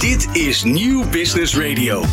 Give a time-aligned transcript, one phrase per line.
[0.00, 2.04] Dit is Nieuw Business Radio.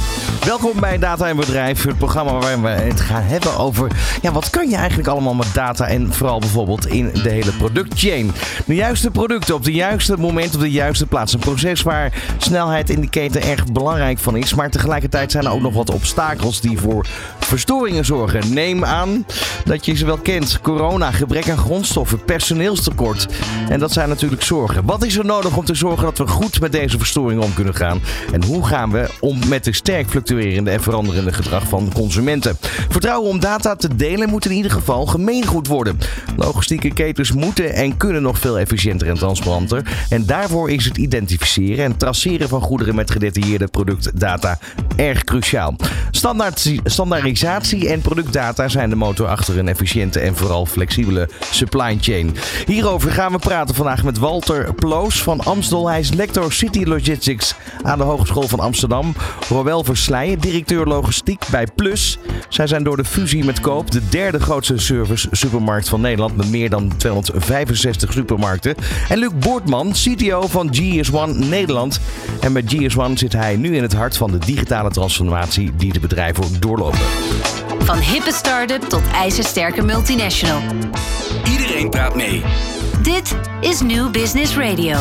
[0.46, 4.50] Welkom bij Data en Bedrijf, het programma waar we het gaan hebben over ja, wat
[4.50, 8.32] kan je eigenlijk allemaal met data en vooral bijvoorbeeld in de hele productchain.
[8.66, 11.34] De juiste producten op de juiste moment op de juiste plaats.
[11.34, 15.52] Een proces waar snelheid in de keten erg belangrijk van is, maar tegelijkertijd zijn er
[15.52, 17.05] ook nog wat obstakels die voor
[17.39, 18.54] verstoringen zorgen.
[18.54, 19.25] Neem aan
[19.65, 20.59] dat je ze wel kent.
[20.61, 23.27] Corona, gebrek aan grondstoffen, personeelstekort.
[23.70, 24.86] En dat zijn natuurlijk zorgen.
[24.86, 27.72] Wat is er nodig om te zorgen dat we goed met deze verstoringen om kunnen
[27.75, 28.01] gaan?
[28.31, 32.58] En hoe gaan we om met de sterk fluctuerende en veranderende gedrag van consumenten?
[32.90, 36.00] Vertrouwen om data te delen moet in ieder geval gemeengoed worden.
[36.36, 40.05] Logistieke ketens moeten en kunnen nog veel efficiënter en transparanter.
[40.09, 44.59] En daarvoor is het identificeren en traceren van goederen met gedetailleerde productdata
[44.95, 45.76] erg cruciaal.
[46.12, 52.36] Standaard, standaardisatie en productdata zijn de motor achter een efficiënte en vooral flexibele supply chain.
[52.66, 55.90] Hierover gaan we praten vandaag met Walter Ploos van Amstel.
[55.90, 59.16] Hij is lector City Logistics aan de Hogeschool van Amsterdam.
[59.49, 62.17] Roel Versleijen, directeur logistiek bij Plus.
[62.50, 66.50] Zij zijn door de fusie met Koop de derde grootste service supermarkt van Nederland met
[66.50, 68.75] meer dan 265 supermarkten.
[69.09, 72.00] En Luc Boortman, CTO van GS1 Nederland.
[72.39, 76.00] En met GS1 zit hij nu in het hart van de digitale transformatie die de
[76.00, 77.00] bedrijven doorlopen.
[77.80, 80.61] Van hippe start-up tot ijzersterke multinational.
[81.50, 82.44] Iedereen praat mee.
[83.04, 84.98] Dit is New Business Radio.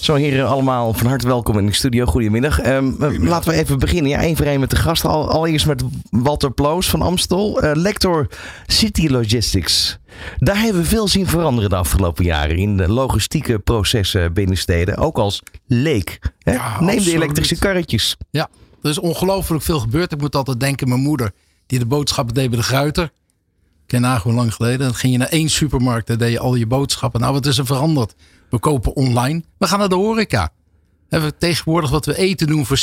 [0.00, 2.04] Zo heren allemaal van harte welkom in de studio.
[2.06, 2.60] Goedemiddag.
[2.60, 2.92] Ehm,
[3.24, 4.10] laten we even beginnen.
[4.10, 5.10] Ja, één voor één met de gasten.
[5.10, 7.60] Al, allereerst met Walter Ploos van Amstel.
[7.62, 8.26] eh, lector
[8.66, 9.98] City Logistics.
[10.38, 12.56] Daar hebben we veel zien veranderen de afgelopen jaren.
[12.56, 14.96] In de logistieke processen binnen steden.
[14.96, 16.18] Ook als leek.
[16.38, 16.52] Hè?
[16.52, 18.16] Ja, Neem de elektrische karretjes.
[18.30, 18.48] Ja,
[18.82, 20.12] er is ongelooflijk veel gebeurd.
[20.12, 21.30] Ik moet altijd denken, mijn moeder,
[21.66, 23.10] die de boodschappen deed bij de Gruiter.
[23.86, 24.78] Ken haar hoe lang geleden.
[24.78, 27.20] Dan ging je naar één supermarkt, daar deed je al je boodschappen.
[27.20, 28.14] Nou, wat is er veranderd?
[28.50, 29.42] We kopen online.
[29.58, 30.52] We gaan naar de horeca.
[31.08, 32.82] We hebben tegenwoordig wat we eten doen voor 60%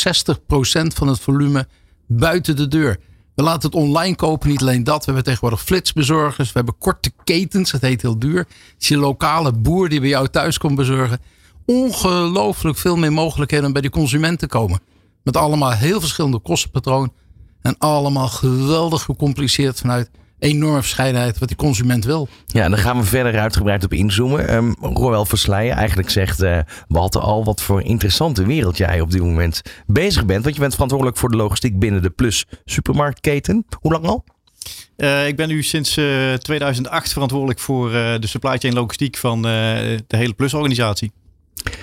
[0.94, 1.68] van het volume
[2.08, 3.00] buiten de deur.
[3.36, 5.00] We laten het online kopen, niet alleen dat.
[5.00, 6.48] We hebben tegenwoordig flitsbezorgers.
[6.48, 8.38] We hebben korte ketens, het heet heel duur.
[8.38, 11.20] Het is je lokale boer die bij jou thuis komt bezorgen.
[11.66, 14.80] Ongelooflijk veel meer mogelijkheden om bij de te komen.
[15.24, 17.12] Met allemaal heel verschillende kostenpatronen.
[17.62, 20.10] En allemaal geweldig gecompliceerd vanuit
[20.44, 22.28] enorme verscheidenheid wat die consument wil.
[22.46, 24.56] Ja, en dan gaan we verder uitgebreid op inzoomen.
[24.56, 29.22] Um, Roel Versleijen, eigenlijk zegt eh Walter al wat voor interessante wereld jij op dit
[29.22, 30.44] moment bezig bent.
[30.44, 33.66] Want je bent verantwoordelijk voor de logistiek binnen de Plus supermarktketen.
[33.80, 34.24] Hoe lang al?
[34.98, 39.38] Uh, ik ben nu sinds uh, 2008 verantwoordelijk voor uh, de supply chain logistiek van
[39.38, 39.44] uh,
[40.08, 41.12] de hele Plus-organisatie.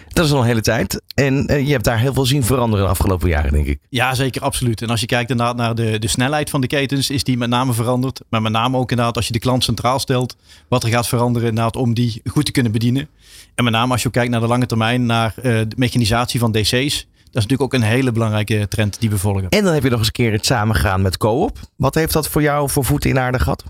[0.09, 1.03] Dat is al een hele tijd.
[1.15, 3.81] En uh, je hebt daar heel veel zien veranderen de afgelopen jaren, denk ik.
[3.89, 4.83] Ja, zeker, absoluut.
[4.83, 7.49] En als je kijkt inderdaad naar de, de snelheid van de ketens, is die met
[7.49, 8.21] name veranderd.
[8.29, 10.37] Maar met name ook inderdaad als je de klant centraal stelt,
[10.69, 13.09] wat er gaat veranderen inderdaad om die goed te kunnen bedienen.
[13.55, 16.41] En met name als je ook kijkt naar de lange termijn, naar uh, de mechanisatie
[16.41, 17.07] van DC's.
[17.31, 19.49] Dat is natuurlijk ook een hele belangrijke trend die we volgen.
[19.49, 21.59] En dan heb je nog eens een keer het samengaan met Coop.
[21.77, 23.65] Wat heeft dat voor jou voor voeten in aarde gehad?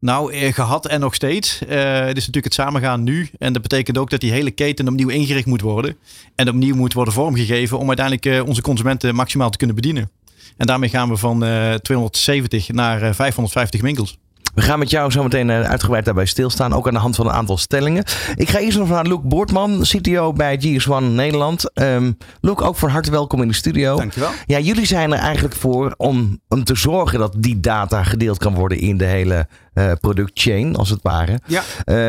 [0.00, 1.62] Nou, eh, gehad en nog steeds.
[1.62, 3.30] Uh, het is natuurlijk het samengaan nu.
[3.38, 5.96] En dat betekent ook dat die hele keten opnieuw ingericht moet worden.
[6.34, 10.10] En opnieuw moet worden vormgegeven om uiteindelijk uh, onze consumenten maximaal te kunnen bedienen.
[10.56, 14.18] En daarmee gaan we van uh, 270 naar 550 winkels.
[14.58, 17.32] We gaan met jou zo meteen uitgebreid daarbij stilstaan, ook aan de hand van een
[17.32, 18.04] aantal stellingen.
[18.34, 21.70] Ik ga eerst nog naar Luc Boortman, CTO bij GS1 Nederland.
[21.74, 23.96] Um, Luc, ook van harte welkom in de studio.
[23.96, 24.30] Dankjewel.
[24.46, 28.54] Ja, jullie zijn er eigenlijk voor om, om te zorgen dat die data gedeeld kan
[28.54, 31.38] worden in de hele uh, productchain, als het ware.
[31.46, 31.62] Ja.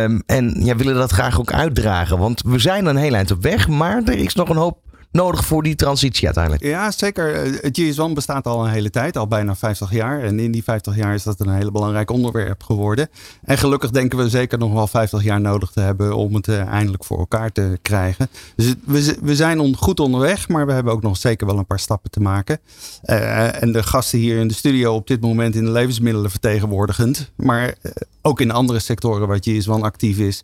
[0.04, 3.42] Um, en ja, willen dat graag ook uitdragen, want we zijn een heel eind op
[3.44, 4.78] weg, maar er is nog een hoop
[5.12, 6.64] nodig voor die transitie uiteindelijk.
[6.64, 7.36] Ja, zeker.
[7.62, 10.24] Het GS1 bestaat al een hele tijd, al bijna 50 jaar.
[10.24, 13.10] En in die 50 jaar is dat een hele belangrijk onderwerp geworden.
[13.44, 16.66] En gelukkig denken we zeker nog wel 50 jaar nodig te hebben om het uh,
[16.66, 18.30] eindelijk voor elkaar te krijgen.
[18.56, 18.74] Dus
[19.22, 22.20] we, zijn goed onderweg, maar we hebben ook nog zeker wel een paar stappen te
[22.20, 22.60] maken.
[23.04, 27.32] Uh, en de gasten hier in de studio op dit moment in de levensmiddelen vertegenwoordigend.
[27.36, 27.76] Maar
[28.22, 30.44] ook in andere sectoren waar GS1 actief is,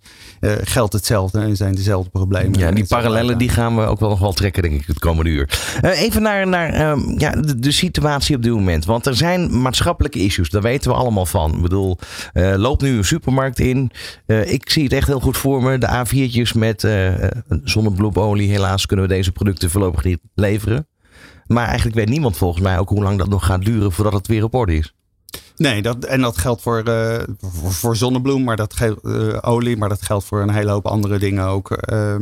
[0.62, 2.60] geldt hetzelfde en zijn dezelfde problemen.
[2.60, 5.30] Ja, die parallellen die gaan we ook wel nog wel trekken denk ik, het komende
[5.30, 5.50] uur.
[5.82, 8.86] Uh, even naar, naar um, ja, de, de, situatie op dit moment.
[8.86, 11.54] Want er zijn maatschappelijke issues, daar weten we allemaal van.
[11.56, 11.98] Ik bedoel,
[12.34, 13.92] uh, loopt nu een supermarkt in.
[14.46, 15.78] Ik zie het echt heel goed voor me.
[15.78, 16.88] De A4'tjes met
[17.64, 18.50] zonnebloemolie.
[18.50, 20.88] Helaas kunnen we deze producten voorlopig niet leveren.
[21.48, 24.28] Maar eigenlijk weet niemand volgens mij ook hoe lang dat nog gaat duren voordat het
[24.28, 24.95] weer op orde is.
[25.58, 27.18] Nee, dat, en dat geldt voor, uh,
[27.62, 31.20] voor, zonnebloem, maar dat geldt uh, olie, maar dat geldt voor een hele hoop andere
[31.20, 31.70] dingen ook.
[31.92, 32.16] Uh,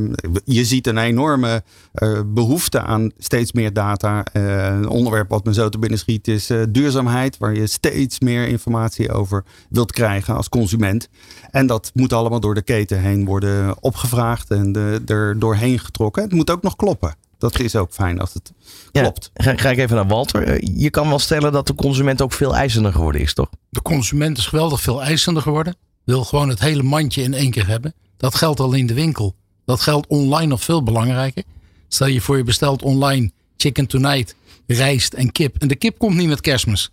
[0.46, 1.64] je ziet een enorme
[1.94, 4.26] uh, behoefte aan steeds meer data.
[4.34, 9.12] een onderwerp wat me zo te binnen schiet is duurzaamheid, waar je steeds meer informatie
[9.12, 11.10] over wilt krijgen als consument.
[11.52, 14.76] En dat moet allemaal door de keten heen worden opgevraagd en
[15.06, 16.24] er doorheen getrokken.
[16.24, 17.16] Het moet ook nog kloppen.
[17.52, 18.52] Dat is ook fijn als het
[18.92, 19.32] Ja, klopt.
[19.34, 20.44] Ga, ga ik even naar Walter.
[20.44, 23.50] Eh, Je kan wel stellen dat de consument ook veel eisender geworden is, toch?
[23.70, 25.76] De consument is geweldig veel eisender geworden.
[26.04, 27.94] Wil gewoon het hele mandje in één keer hebben.
[28.18, 29.36] Dat geldt al in de winkel.
[29.66, 31.44] Dat geldt online nog veel belangrijker.
[31.88, 34.36] Stel je voor je bestelt online chicken tonight,
[34.68, 35.56] rijst en kip.
[35.58, 36.90] En de kip komt niet met kerstmis.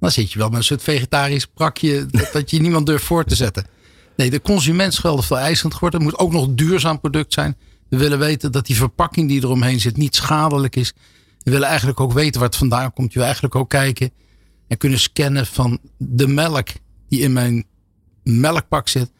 [0.00, 3.24] Dan zit je wel met een soort vegetarisch prakje dat, dat je niemand durft voor
[3.24, 3.66] te zetten.
[4.16, 6.00] Nee, de consument is geweldig veel eisend geworden.
[6.00, 7.56] Het moet ook nog een duurzaam product zijn.
[7.92, 10.92] We willen weten dat die verpakking die eromheen zit niet schadelijk is.
[11.42, 13.08] We willen eigenlijk ook weten waar het vandaan komt.
[13.08, 14.10] Je wil eigenlijk ook kijken
[14.68, 16.68] en kunnen scannen van de melk
[17.08, 17.64] die in mijn
[18.22, 19.10] melkpak zit.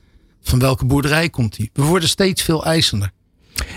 [0.43, 1.71] Van welke boerderij komt die?
[1.73, 3.13] We worden steeds veel eisender.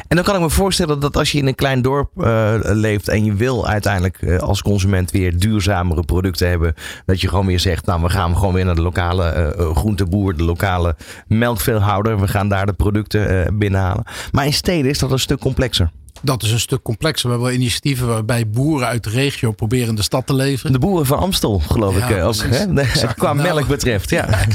[0.07, 3.07] En dan kan ik me voorstellen dat als je in een klein dorp eh, leeft
[3.07, 6.73] en je wil uiteindelijk eh, als consument weer duurzamere producten hebben,
[7.05, 10.37] dat je gewoon weer zegt, nou we gaan gewoon weer naar de lokale eh, groenteboer,
[10.37, 10.95] de lokale
[11.27, 14.03] melkveehouder, we gaan daar de producten binnenhalen.
[14.31, 15.91] Maar in steden is dat een stuk complexer.
[16.21, 17.25] Dat is een stuk complexer.
[17.25, 20.71] We hebben wel initiatieven waarbij boeren uit de regio proberen de stad te leveren.
[20.71, 22.57] De boeren van Amstel, geloof Ja, ik eh, precies.
[22.57, 22.65] hè?
[22.65, 22.85] Nee,
[23.15, 24.09] qua Nou, melk betreft.
[24.15, 24.45] Ja.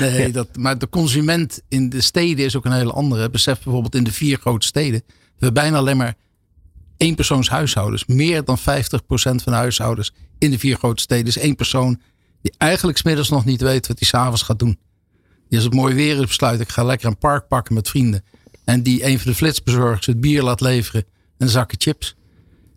[0.00, 3.30] Nee, dat, maar de consument in de steden is ook een hele andere.
[3.30, 5.02] Besef bijvoorbeeld in de vier grote steden.
[5.06, 6.14] We hebben bijna alleen maar
[6.96, 8.06] eenpersoonshuishoudens.
[8.06, 8.62] Meer dan 50%
[9.12, 12.00] van de huishoudens in de vier grote steden is één persoon
[12.42, 14.78] die eigenlijk smiddags nog niet weet wat hij s'avonds gaat doen.
[15.48, 18.24] Die als het mooi weer is besluit ik ga lekker een park pakken met vrienden.
[18.70, 21.04] En die een van de flitsbezorgers het bier laat leveren
[21.38, 22.14] en zakken chips.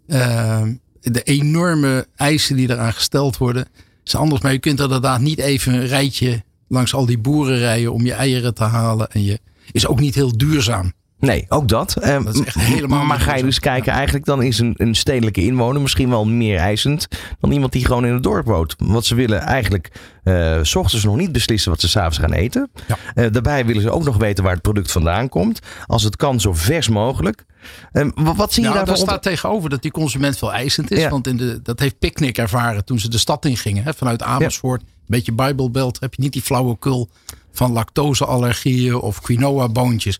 [0.07, 3.67] Ehm, de enorme eisen die eraan gesteld worden
[4.03, 4.41] is anders.
[4.41, 8.05] Maar je kunt er inderdaad niet even een rijtje langs al die boeren rijden om
[8.05, 9.11] je eieren te halen.
[9.11, 9.39] En je
[9.71, 10.93] is ook niet heel duurzaam.
[11.25, 11.95] Nee, ook dat.
[11.95, 14.95] Eh, Dat is echt helemaal maar ga je dus kijken, eigenlijk dan is een, een
[14.95, 17.07] stedelijke inwoner misschien wel meer eisend
[17.39, 18.75] dan iemand die gewoon in het dorp woont.
[18.77, 19.91] Want ze willen eigenlijk
[20.23, 22.69] eh, s ochtends nog niet beslissen wat ze s'avonds gaan eten.
[22.87, 22.97] Ja.
[23.13, 25.59] Eh, daarbij willen ze ook nog weten waar het product vandaan komt.
[25.85, 27.45] Als het kan, zo vers mogelijk.
[27.91, 28.85] Eh, wat, zie je daarvoor?
[28.85, 30.99] daar onder- staat tegenover dat die consument veel eisend is.
[30.99, 31.09] Ja.
[31.09, 33.83] Want in de, dat heeft Picnic ervaren toen ze de stad in gingen.
[33.83, 35.99] Hè, vanuit Amersfoort, een beetje Bijbelbelt.
[35.99, 37.09] Heb je niet die flauwekul
[37.51, 40.19] van lactoseallergieën of quinoa boontjes.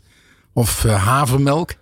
[0.54, 1.74] Of eh, havermelk.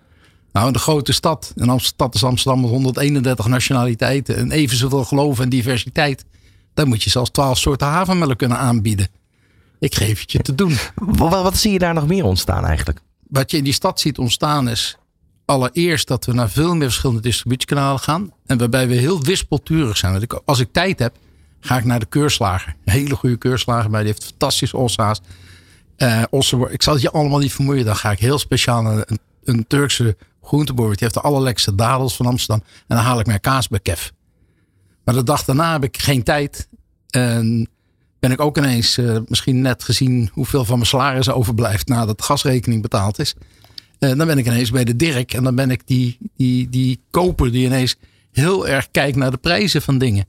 [0.52, 1.52] Nou, in de grote stad.
[1.56, 4.36] En als stad is Amsterdam met 131 nationaliteiten.
[4.36, 6.24] En even zoveel geloof en diversiteit.
[6.74, 9.08] Dan moet je zelfs 12 soorten havermelk kunnen aanbieden.
[9.78, 10.76] Ik geef het je te doen.
[10.94, 13.00] Wat, wat zie je daar nog meer ontstaan eigenlijk?
[13.32, 14.96] wat je in die stad ziet ontstaan is
[15.44, 18.32] allereerst dat we naar veel meer verschillende distributiekanalen gaan.
[18.46, 20.26] En waarbij we heel wispelturig zijn.
[20.44, 21.16] Als ik tijd heb,
[21.60, 22.74] ga ik naar de keurslager.
[22.84, 24.02] Een hele goede keurslager bij.
[24.02, 25.20] Die heeft fantastische ossa's.
[26.02, 26.22] Eh
[26.70, 27.84] ik zal het je allemaal niet vermoeien.
[27.84, 30.88] Dan ga ik heel speciaal naar een, een Turkse groenteboer.
[30.88, 32.66] Die heeft de allerlekste dadels van Amsterdam.
[32.66, 34.12] En dan haal ik mijn kaas bij Kef.
[35.04, 36.68] Maar de dag daarna heb ik geen tijd.
[37.10, 37.68] En
[38.20, 42.24] ben ik ook ineens eh, misschien net gezien hoeveel van mijn salaris overblijft nadat de
[42.24, 43.34] gasrekening betaald is.
[43.98, 47.00] Eh, dan ben ik ineens bij de Dirk en dan ben ik die, die, die
[47.10, 47.96] koper die ineens
[48.32, 50.26] heel erg kijkt naar de prijzen van dingen.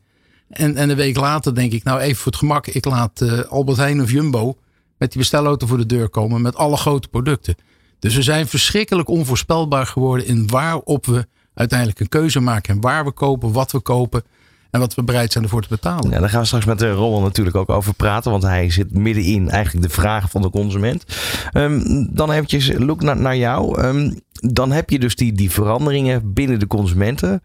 [0.49, 3.39] En, en een week later denk ik, nou even voor het gemak, ik laat eh,
[3.39, 4.57] Albert Heijn of Jumbo
[5.03, 7.55] met die bestelauto voor de deur komen met alle grote producten.
[7.99, 13.05] Dus we zijn verschrikkelijk onvoorspelbaar geworden in waarop we uiteindelijk een keuze maken en waar
[13.05, 14.23] we kopen, wat we kopen
[14.71, 16.09] en wat we bereid zijn ervoor te betalen.
[16.09, 18.31] Ja, daar gaan we straks met de Rommel natuurlijk ook over praten.
[18.31, 21.05] Want hij zit middenin eigenlijk de vragen van de consument.
[21.51, 23.81] Ehm, dan eventjes, Loek, naar, naar jou.
[23.81, 27.43] Ehm, dan heb je dus die, die veranderingen binnen de consumenten.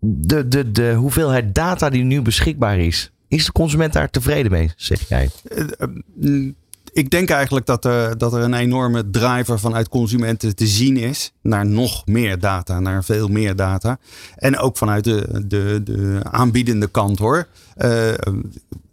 [0.00, 3.10] De, de, de hoeveelheid data die nu beschikbaar is.
[3.28, 5.30] Is de consument daar tevreden mee, zeg jij?
[6.14, 6.54] Mm,
[6.96, 11.32] Ik denk eigenlijk dat er, dat er een enorme driver vanuit consumenten te zien is
[11.42, 13.98] naar nog meer data, naar veel meer data.
[14.36, 17.46] En ook vanuit de, de, de aanbiedende kant hoor.
[17.74, 18.12] Eh,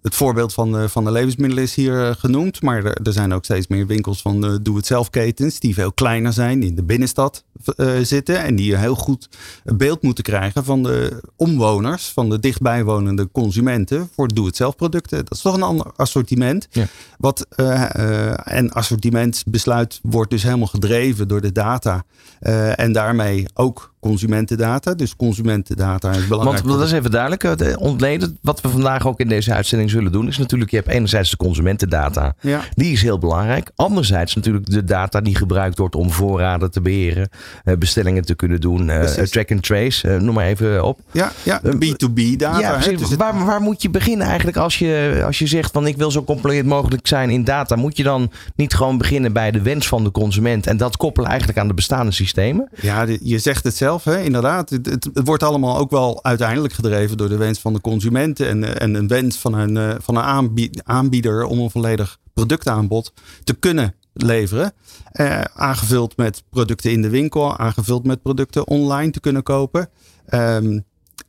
[0.03, 2.61] het voorbeeld van de, van de levensmiddelen is hier eh, genoemd.
[2.61, 5.59] Maar er, er zijn ook steeds meer winkels van de doe-het-zelf ketens.
[5.59, 7.43] Die veel kleiner zijn, in de binnenstad
[7.75, 8.39] eh, zitten.
[8.39, 9.29] En die een heel goed
[9.63, 12.07] beeld moeten krijgen van de omwoners.
[12.07, 15.17] Van de dichtbijwonende consumenten voor doe-het-zelf producten.
[15.17, 16.67] Dat is toch een ander assortiment.
[16.71, 16.85] Ja.
[17.17, 22.03] Wat, eh, eh, en assortimentsbesluit wordt dus helemaal gedreven door de data.
[22.39, 24.93] Eh, en daarmee ook consumentendata.
[24.93, 26.65] Dus consumentendata is belangrijk.
[26.65, 27.41] Want dat is even duidelijk.
[27.41, 30.89] Het ontleden, wat we vandaag ook in deze uitzending zullen doen, is natuurlijk, je hebt
[30.89, 32.35] enerzijds de consumentendata.
[32.41, 32.61] Ja.
[32.75, 33.71] Die is heel belangrijk.
[33.75, 37.29] Anderzijds natuurlijk de data die gebruikt wordt om voorraden te beheren,
[37.63, 39.29] eh, bestellingen te kunnen doen, eh, Precies.
[39.29, 40.99] track and trace, eh, noem maar even op.
[41.11, 42.59] Ja, ja Eh, B2B data.
[42.59, 42.73] ja, hè.
[42.79, 43.07] precies.
[43.07, 46.11] Dus waar, waar moet je beginnen eigenlijk als je, als je zegt van ik wil
[46.11, 47.75] zo compleet mogelijk zijn in data?
[47.75, 51.29] Moet je dan niet gewoon beginnen bij de wens van de consument en dat koppelen
[51.29, 52.69] eigenlijk aan de bestaande systemen?
[52.81, 54.21] Ja, je zegt het zelf, hè?
[54.21, 54.69] inderdaad.
[54.69, 58.81] Het, wordt allemaal ook wel uiteindelijk gedreven door de wens van de consumenten en, eh,
[58.81, 63.53] en een wens van een, eh, van een aanbie- aanbieder om een volledig productaanbod te
[63.53, 64.73] kunnen leveren.
[65.11, 69.89] Eh, aangevuld met producten in de winkel, aangevuld met producten online te kunnen kopen.
[70.25, 70.79] Ehm,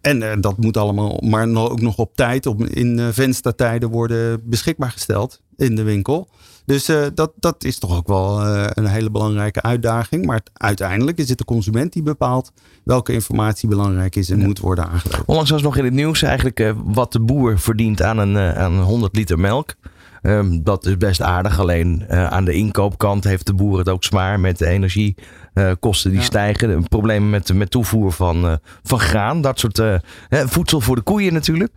[0.05, 4.41] en eh, dat moet allemaal, maar ook nog op tijd, op, in eh, venstertijden worden
[4.45, 6.29] beschikbaar gesteld in de winkel.
[6.65, 10.27] Dus eh, dat, dat is toch ook wel een hele belangrijke uitdaging.
[10.27, 12.53] Maar uiteindelijk is het de consument die bepaalt
[12.85, 15.27] welke informatie belangrijk is en moet worden aangeleverd.
[15.27, 19.17] Onlangs was nog in het nieuws eigenlijk wat de boer verdient aan een, aan 100
[19.17, 19.75] liter melk.
[20.25, 21.59] Ehm, dat is best aardig.
[21.61, 26.19] Alleen eh, aan de inkoopkant heeft de boer het ook zwaar met de energiekosten die
[26.21, 26.25] Ja.
[26.27, 26.71] stijgen.
[26.71, 28.53] Een probleem met, met toevoer van, eh,
[28.83, 29.41] van graan.
[29.41, 29.95] Dat soort eh,
[30.29, 31.73] hè, voedsel voor de koeien natuurlijk.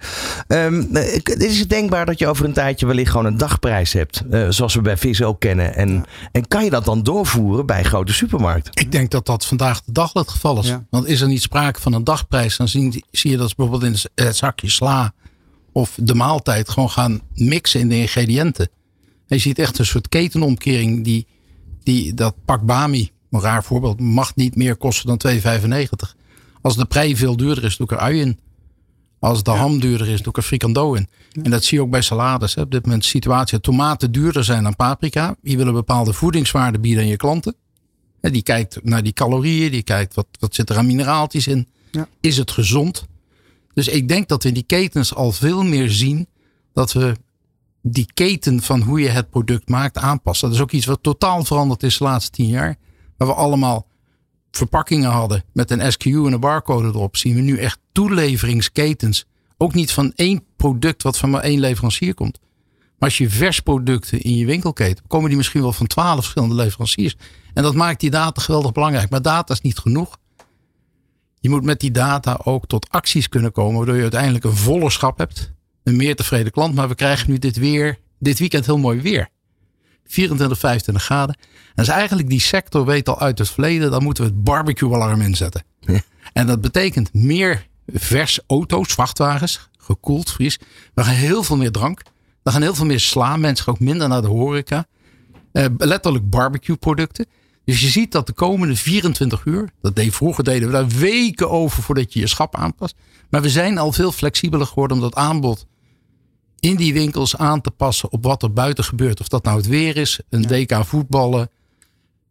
[1.13, 4.23] Ik- is het denkbaar dat je over een tijdje wellicht gewoon een dagprijs hebt?
[4.31, 5.75] eh, zoals we bij vis ook kennen.
[5.75, 8.71] En, en kan je dat dan doorvoeren bij grote supermarkten?
[8.73, 10.67] Ik denk dat dat vandaag de dag het geval is.
[10.67, 10.83] Ja.
[10.89, 14.23] Want is er niet sprake van een dagprijs, dan zie, zie je dat bijvoorbeeld in
[14.25, 15.13] het zakje sla
[15.77, 18.69] of de maaltijd gewoon gaan mixen in de ingrediënten.
[19.27, 21.27] En je ziet echt een soort ketenomkering die,
[21.83, 26.15] die dat pak Bami, een raar voorbeeld, mag niet meer kosten dan 2,95.
[26.61, 28.39] Als de prei veel duurder is, doe ik er ui in.
[29.19, 31.07] Als de ham duurder is, doe ik er frikando in.
[31.43, 32.55] En dat zie je ook bij salades.
[32.55, 32.61] Hè.
[32.61, 35.35] Op dit moment de situatie tomaten duurder zijn dan paprika.
[35.41, 37.55] Je wil een bepaalde voedingswaarde bieden aan je klanten.
[38.21, 41.67] Hè, Die kijkt naar die calorieën, die kijkt wat, wat zit er aan mineraaltjes in.
[41.91, 42.07] Ja.
[42.19, 43.05] Is het gezond?
[43.77, 46.27] Dus ik denk dat we in die ketens al veel meer zien
[46.73, 47.15] dat we
[47.81, 50.47] die keten van hoe je het product maakt aanpassen.
[50.47, 52.75] Dat is ook iets wat totaal veranderd is de laatste tien jaar.
[53.17, 53.87] Waar we allemaal
[54.51, 59.25] verpakkingen hadden met een SKU en een barcode erop, zien we nu echt toeleveringsketens.
[59.57, 62.39] Ook niet van één product wat van maar één leverancier komt.
[62.79, 66.55] Maar als je vers producten in je winkelketen, komen die misschien wel van twaalf verschillende
[66.55, 67.15] leveranciers.
[67.53, 69.09] En dat maakt die data geweldig belangrijk.
[69.09, 70.17] Maar data is niet genoeg.
[71.39, 74.91] Je moet met die data ook tot acties kunnen komen, waardoor je uiteindelijk een voller
[74.91, 75.53] schap hebt.
[75.83, 76.75] Een meer tevreden klant.
[76.75, 79.29] Maar we krijgen nu dit weer, dit weekend heel mooi weer.
[80.05, 81.37] 24, 25 graden.
[81.75, 84.93] En is eigenlijk die sector weet al uit het verleden, dan moeten we het barbecue
[84.93, 85.63] alarm inzetten.
[86.33, 90.59] En dat betekent meer vers auto's, vrachtwagens, gekoeld, fris.
[90.93, 92.01] We gaan heel veel meer drank.
[92.43, 93.37] We gaan heel veel meer sla.
[93.37, 94.85] Mensen gaan ook minder naar de horeca.
[95.51, 97.25] Eh, letterlijk barbecue producten.
[97.67, 101.49] Dus je ziet dat de komende 24 uur, dat deed, vroeger deden we daar weken
[101.49, 102.95] over voordat je je schap aanpast.
[103.29, 105.65] Maar we zijn al veel flexibeler geworden om dat aanbod
[106.59, 109.19] in die winkels aan te passen op wat er buiten gebeurt.
[109.19, 111.49] Of dat nou het weer is, een DK voetballen.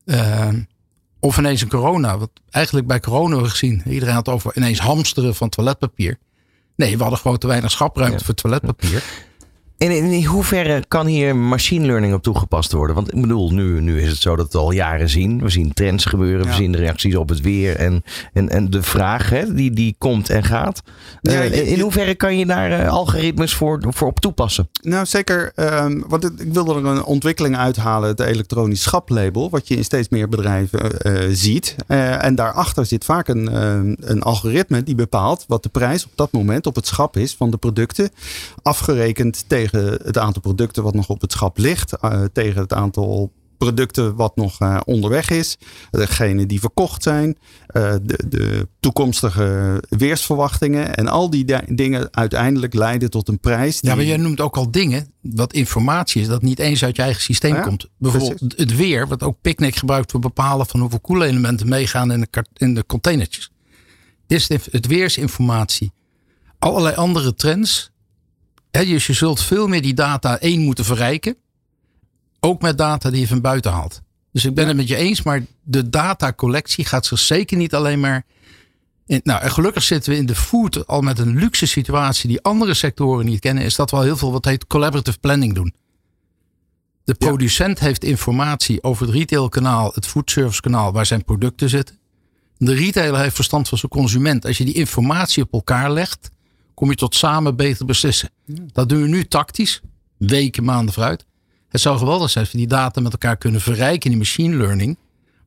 [0.04, 0.48] eh,
[1.20, 2.18] of ineens een corona.
[2.18, 3.82] Wat eigenlijk bij corona hebben we gezien.
[3.86, 6.18] Iedereen had over ineens hamsteren van toiletpapier.
[6.76, 8.24] Nee, we hadden gewoon te weinig schapruimte Ja.
[8.24, 9.04] voor toiletpapier.
[9.78, 12.94] En in, hoeverre kan hier machine learning op toegepast worden?
[12.96, 15.42] Want ik bedoel, nu, nu is het zo dat we al jaren zien.
[15.42, 18.82] We zien trends gebeuren, we zien de reacties op het weer en, en, en de
[18.82, 20.82] vraag hè, die, die komt en gaat.
[21.22, 24.68] Ja, Eh, in hoeverre kan je daar eh, algoritmes voor, voor op toepassen?
[24.82, 25.52] Nou, zeker.
[25.54, 29.84] ehm, want het- ik wilde er een ontwikkeling uithalen, het elektronisch schaplabel, wat je in
[29.84, 31.74] steeds meer bedrijven eh, ziet.
[31.86, 36.32] En daarachter zit vaak een, ehm, een algoritme die bepaalt wat de prijs op dat
[36.32, 38.10] moment op het schap is van de producten.
[38.62, 43.32] Afgerekend tegen het aantal producten wat nog op het schap ligt, eh, tegen het aantal
[43.58, 45.56] producten wat nog eh, onderweg is,
[45.90, 52.74] degene die verkocht zijn, eh, de, de toekomstige weersverwachtingen en al die di- dingen uiteindelijk
[52.74, 53.78] leiden tot een prijs.
[53.80, 57.02] Ja, maar jij noemt ook al dingen, wat informatie is, dat niet eens uit je
[57.02, 57.88] eigen systeem Ja, komt.
[57.98, 62.44] Bijvoorbeeld het weer, wat ook Picnic gebruikt voor bepalen van hoeveel koelelementen meegaan in de,
[62.54, 63.50] in de containertjes.
[64.26, 65.92] Dit is het weersinformatie.
[66.58, 67.90] Allerlei andere trends.
[68.84, 71.36] Dus je zult veel meer die data één moeten verrijken.
[72.40, 74.02] Ook met data die je van buiten haalt.
[74.32, 78.00] Dus ik ben het met je eens, maar de datacollectie gaat zich zeker niet alleen
[78.00, 78.24] maar.
[79.06, 82.42] In, nou, en gelukkig zitten we in de food al met een luxe situatie die
[82.42, 83.64] andere sectoren niet kennen.
[83.64, 85.74] Is dat we al heel veel wat heet collaborative planning doen.
[87.04, 91.98] De producent heeft informatie over het retailkanaal, het foodservice kanaal waar zijn producten zitten.
[92.56, 94.44] De retailer heeft verstand van zijn consument.
[94.46, 96.30] Als je die informatie op elkaar legt,
[96.76, 98.30] kom je tot samen beter beslissen.
[98.72, 99.80] Dat doen we nu tactisch,
[100.16, 101.24] weken, maanden vooruit.
[101.68, 104.56] Het zou geweldig zijn als we die data met elkaar kunnen verrijken in die machine
[104.56, 104.98] learning.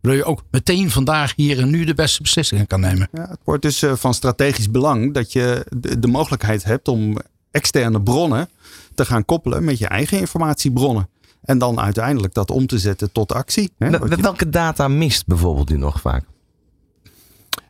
[0.01, 3.09] Waardoor je ook meteen vandaag hier en nu de beste beslissingen kan nemen.
[3.12, 7.17] Ja, het wordt dus eh, van strategisch belang dat je de, de mogelijkheid hebt om
[7.51, 8.50] externe bronnen
[8.95, 11.09] te gaan koppelen met je eigen informatiebronnen.
[11.41, 13.71] En dan uiteindelijk dat om te zetten tot actie.
[13.77, 16.25] Hè, Welke data mist bijvoorbeeld nu nog vaak?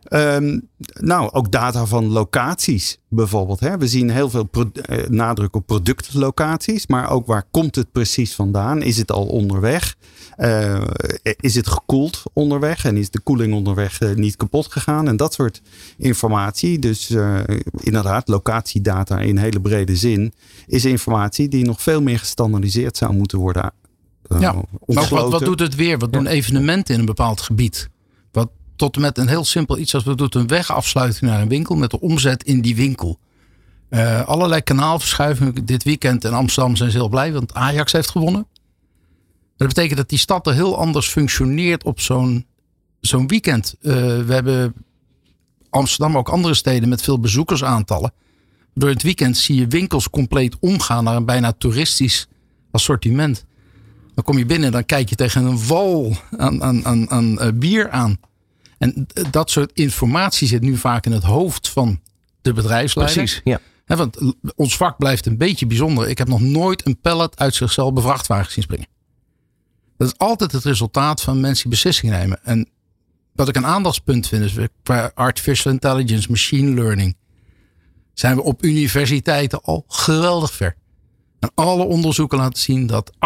[0.09, 0.59] Ehm,
[0.93, 3.59] nou, ook data van locaties bijvoorbeeld.
[3.59, 3.77] Hè.
[3.77, 8.81] We zien heel veel eh, nadruk op productlocaties, maar ook waar komt het precies vandaan?
[8.81, 9.95] Is het al onderweg?
[10.35, 10.81] Eh,
[11.39, 15.07] is het gekoeld onderweg en is de koeling onderweg eh, niet kapot gegaan?
[15.07, 15.61] En dat soort
[15.97, 16.79] informatie.
[16.79, 17.39] Dus eh,
[17.79, 20.33] inderdaad, locatiedata in hele brede zin
[20.67, 23.71] is informatie die nog veel meer gestandardiseerd zou moeten worden
[24.39, 24.53] ja,
[24.85, 25.97] maar wat, wat, doet het weer?
[25.97, 27.89] Wat doen evenementen in een bepaald gebied?
[28.79, 31.91] Tot met een heel simpel iets als we doen een wegafsluiting naar een winkel met
[31.91, 33.19] de omzet in die winkel.
[33.89, 35.65] Uh, allerlei kanaalverschuivingen.
[35.65, 38.48] Dit weekend in Amsterdam zijn ze heel blij, want Ajax heeft gewonnen.
[39.57, 42.45] Dat betekent dat die stad er heel anders functioneert op zo'n
[43.00, 43.75] zo'n weekend.
[43.81, 43.93] Uh,
[44.25, 44.74] we hebben
[45.69, 48.13] Amsterdam, ook andere steden met veel bezoekersaantallen.
[48.74, 52.27] Door het weekend zie je winkels compleet omgaan naar een bijna toeristisch
[52.71, 53.45] assortiment.
[54.13, 57.43] Dan kom je binnen en dan kijk je tegen een wal aan, aan, aan, aan
[57.45, 58.19] uh, bier aan.
[58.79, 62.01] En dat soort informatie zit nu vaak in het hoofd van
[62.41, 63.15] de bedrijfsleider.
[63.15, 63.59] Precies, ja.
[63.86, 64.17] He, want
[64.55, 66.07] ons vak blijft een beetje bijzonder.
[66.07, 68.88] Ik heb nog nooit een pallet uit zichzelf bevrachtwagen zien springen.
[69.98, 72.39] Dat is altijd het resultaat van mensen die beslissingen nemen.
[72.43, 72.69] En
[73.33, 77.17] wat ik een aandachtspunt vind is qua artificial intelligence, machine learning.
[78.13, 80.75] Zijn we op universiteiten al geweldig ver.
[81.39, 83.17] En alle onderzoeken laten zien dat 98%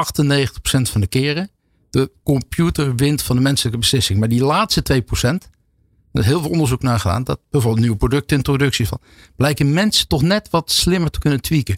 [0.63, 1.49] van de keren
[1.93, 4.19] de computer wint van de menselijke beslissing.
[4.19, 5.25] Maar die laatste 2%,
[6.11, 8.99] er is heel veel onderzoek naar gedaan, dat bijvoorbeeld nieuwe productintroducties van,
[9.35, 11.77] blijken mensen toch net wat slimmer te kunnen tweaken.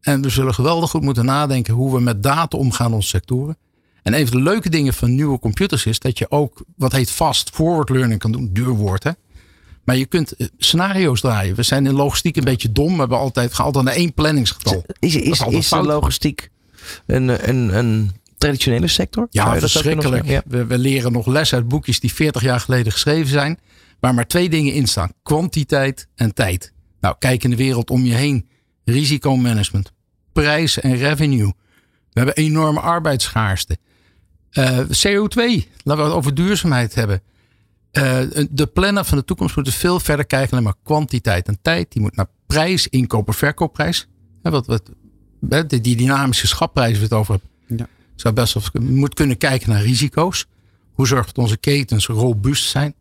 [0.00, 3.56] En we zullen geweldig goed moeten nadenken hoe we met data omgaan in onze sectoren.
[4.02, 7.10] En een van de leuke dingen van nieuwe computers is dat je ook wat heet
[7.10, 8.50] fast forward learning kan doen.
[8.52, 9.10] Duur woord hè.
[9.84, 11.54] Maar je kunt eh, scenario's draaien.
[11.54, 12.92] We zijn in logistiek een beetje dom.
[12.92, 14.84] We hebben altijd, gaan altijd naar één planningsgetal.
[14.98, 16.50] Is, is, is, is de logistiek
[17.06, 18.10] een, een, een
[18.42, 19.26] traditionele sector?
[19.30, 20.26] Ja, verschrikkelijk.
[20.26, 20.42] Ja.
[20.46, 23.58] We, we, leren nog les uit boekjes die 40 jaar geleden geschreven zijn.
[24.00, 25.12] Waar maar twee dingen in staan.
[25.22, 26.72] Kwantiteit en tijd.
[27.00, 28.48] Nou, kijk in de wereld om je heen.
[28.84, 29.92] Risicomanagement.
[30.32, 31.52] Prijs en revenue.
[32.10, 33.76] We hebben enorme arbeidsschaarste.
[34.52, 35.34] Uh, CO2,
[35.82, 37.22] laten we het over duurzaamheid hebben.
[37.92, 38.18] Uh,
[38.50, 41.92] de planner van de toekomst moet veel verder kijken naar maar kwantiteit en tijd.
[41.92, 44.08] Die moet naar prijs, inkopen, verkoopprijs.
[44.42, 44.90] Ja, wat, wat,
[45.68, 47.51] die dynamische schapprijs waar we het over hebben.
[48.14, 50.46] Zou best wel moet kunnen kijken naar risico's.
[50.92, 52.94] Hoe zorgt dat onze ketens robuust zijn?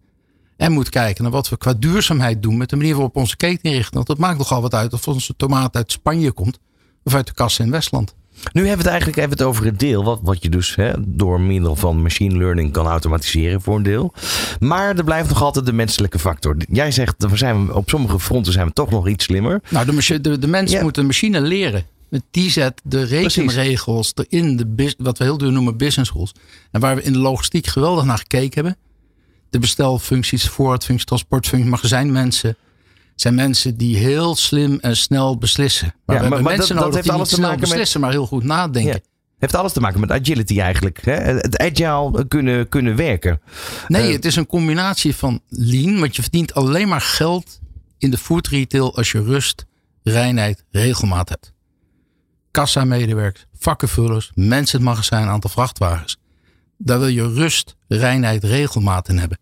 [0.58, 3.64] En moet kijken naar wat we qua duurzaamheid doen met de manier waarop onze keten
[3.64, 3.94] inrichten.
[3.94, 6.60] Want dat maakt nogal wat uit of onze tomaat uit Spanje komt
[7.04, 8.16] of uit de kassen in Westland.
[8.54, 10.04] Nu hebben we het eigenlijk even het over het deel.
[10.04, 14.14] Wat, wat je dus hè, door middel van machine learning kan automatiseren voor een deel.
[14.60, 16.56] Maar er blijft nog altijd de menselijke factor.
[16.70, 19.62] Jij zegt, we zijn, op sommige fronten zijn we toch nog iets slimmer.
[19.70, 21.86] Nou, de, de, de mens moet de machine leren.
[22.32, 26.32] Die zet de rekenregels erin, de, wat we heel duur noemen business rules.
[26.72, 28.78] En waar we in de logistiek geweldig naar gekeken hebben.
[29.50, 32.58] De bestelfuncties, voorraadfuncties, transportfuncties, magazijnmensen
[33.16, 35.94] zijn mensen die heel slim en snel beslissen.
[36.06, 38.20] Maar ja, we hebben mensen dat, nodig heeft die alles te maken beslissen, met, maar
[38.20, 38.94] heel goed nadenken.
[38.94, 39.10] Ja.
[39.38, 41.06] Heeft alles te maken met agility eigenlijk.
[41.06, 41.14] Hè?
[41.14, 43.42] Het agile kunnen, kunnen werken.
[43.88, 46.00] Nee, uh, het is een combinatie van lean.
[46.00, 47.60] Want je verdient alleen maar geld
[47.98, 49.66] in de food retail als je rust,
[50.04, 51.54] reinheid, regelmaat hebt.
[52.52, 56.18] Kassa-medewerkers, vakkenvullers, mensen het magazijn, aantal vrachtwagens.
[56.78, 59.40] Daar wil je rust, reinheid, regelmaat in hebben.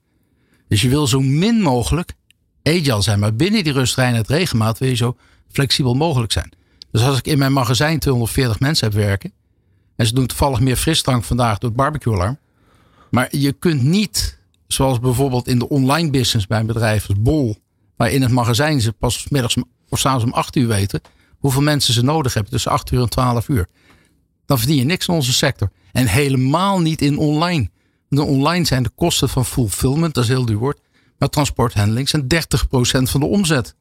[0.67, 2.13] Dus je wil zo min mogelijk
[2.63, 3.19] agile zijn.
[3.19, 5.17] Maar binnen die rust, reinheid, regelmaat wil je zo
[5.51, 6.51] flexibel mogelijk zijn.
[6.91, 9.31] Dus als ik in mijn magazijn 240 mensen heb werken.
[9.95, 12.37] En ze doen toevallig meer frisdrank vandaag door het barbecue alarm.
[13.09, 17.57] Maar je kunt niet, zoals bijvoorbeeld in de online business bij een bedrijf als Bol.
[17.95, 19.55] Waar in het magazijn ze pas middags
[19.89, 21.01] of s'avonds om 8 uur weten.
[21.39, 23.67] Hoeveel mensen ze nodig hebben tussen 8 uur en 12 uur.
[24.45, 25.71] Dan verdien je niks in onze sector.
[25.91, 27.69] En helemaal niet in online.
[28.10, 30.80] De online zijn de kosten van fulfillment, dat is heel duur woord
[31.19, 32.28] maar transporthandling zijn 30%
[33.10, 33.75] van de omzet.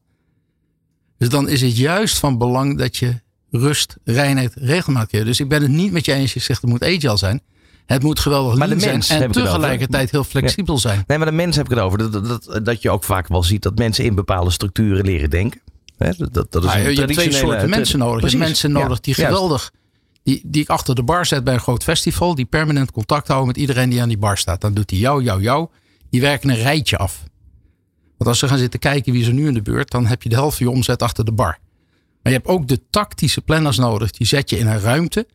[1.17, 5.25] Dus dan is het juist van belang dat je rust, reinheid, regelmaat hebt.
[5.25, 6.33] Dus ik ben het niet met je eens.
[6.33, 7.41] Je zegt het moet agile zijn.
[7.85, 11.03] Het moet geweldig maar de mens zijn en tegelijkertijd heel flexibel zijn.
[11.07, 11.97] Nee, maar de mens heb ik het over.
[11.97, 15.61] Dat, dat, dat, je ook vaak wel ziet dat mensen in bepaalde structuren leren denken.
[15.99, 18.21] Dat, dat is een je hebt twee soorten mensen nodig.
[18.23, 19.71] Je hebt mensen nodig die geweldig...
[20.23, 22.35] Die, die ik achter de bar zet bij een groot festival.
[22.35, 24.61] Die permanent contact houden met iedereen die aan die bar staat.
[24.61, 25.67] Dan doet hij jou, jou, jou.
[26.09, 27.23] Die werken een rijtje af.
[28.17, 30.23] Want als ze gaan zitten kijken wie is er nu in de beurt, dan heb
[30.23, 31.59] je de helft van je omzet achter de bar.
[32.23, 34.11] Maar je hebt ook de tactische planners nodig.
[34.11, 35.27] Die zet je in een ruimte.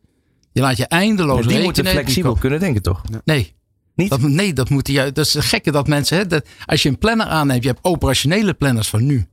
[0.52, 1.56] Je laat je eindeloos rekenen.
[1.56, 3.02] Die moeten flexibel kunnen denken, toch?
[3.24, 3.54] Nee.
[3.94, 4.10] Niet?
[4.10, 5.12] Dat, nee, dat moet je.
[5.12, 6.16] Dat is gekke dat mensen.
[6.16, 9.26] Hè, dat, als je een planner aanneemt, je hebt operationele planners van nu.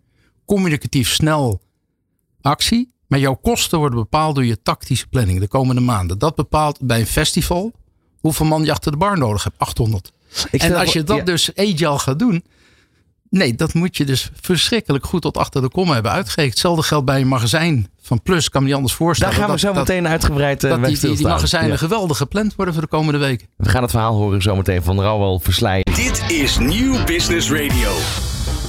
[0.46, 1.62] Communicatief snel
[2.42, 2.94] actie.
[3.08, 6.18] Maar jouw kosten worden bepaald door je tactische planning de komende maanden.
[6.18, 7.72] Dat bepaalt bij een festival
[8.20, 9.60] hoeveel man je achter de bar nodig hebt.
[9.60, 10.12] 800.
[10.52, 12.44] en als je dat dus agile gaat doen,
[13.32, 16.50] Nee, dat moet je dus verschrikkelijk goed tot achter de komma hebben uitgegeven.
[16.50, 18.50] Hetzelfde geldt bij een magazijn van Plus.
[18.50, 19.34] Kan me niet anders voorstellen.
[19.34, 22.74] Daar gaan we zo meteen uitgebreid uh, dat die, die, die magazijnen geweldig gepland worden
[22.74, 23.48] voor de komende weken.
[23.58, 25.86] We gaan het verhaal horen zometeen van Rauwel Versleij.
[25.96, 27.92] Dit is Nieuw Business Radio.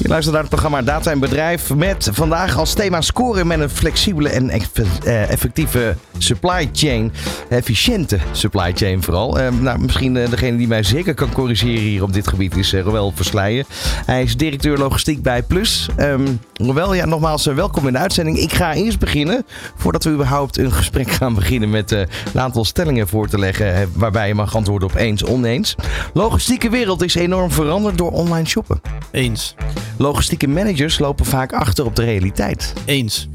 [0.03, 3.71] Je luistert naar het programma Data en Bedrijf met vandaag als thema scoren met een
[3.71, 7.12] flexibele en eh, effectieve supply chain.
[7.49, 9.41] Efficiënte supply chain vooral.
[9.41, 12.73] Uh, nou, misschien uh, degene die mij zeker kan corrigeren hier op dit gebied is
[12.73, 13.65] uh, Roel Versleijen.
[14.07, 15.88] Hij is directeur logistiek bij Plus.
[15.99, 18.38] Um, Roel, ja, nogmaals welkom in de uitzending.
[18.38, 19.45] Ik ga eerst beginnen,
[19.77, 24.29] voordat we überhaupt een gesprek gaan beginnen met een aantal stellingen voor te leggen waarbij
[24.29, 25.75] je mag antwoorden op eens, oneens.
[26.12, 28.81] Logistieke wereld is enorm veranderd door online shoppen.
[29.11, 29.55] Eens.
[30.03, 32.73] Logistieke managers lopen vaak achter op de realiteit.
[32.85, 33.29] Eens.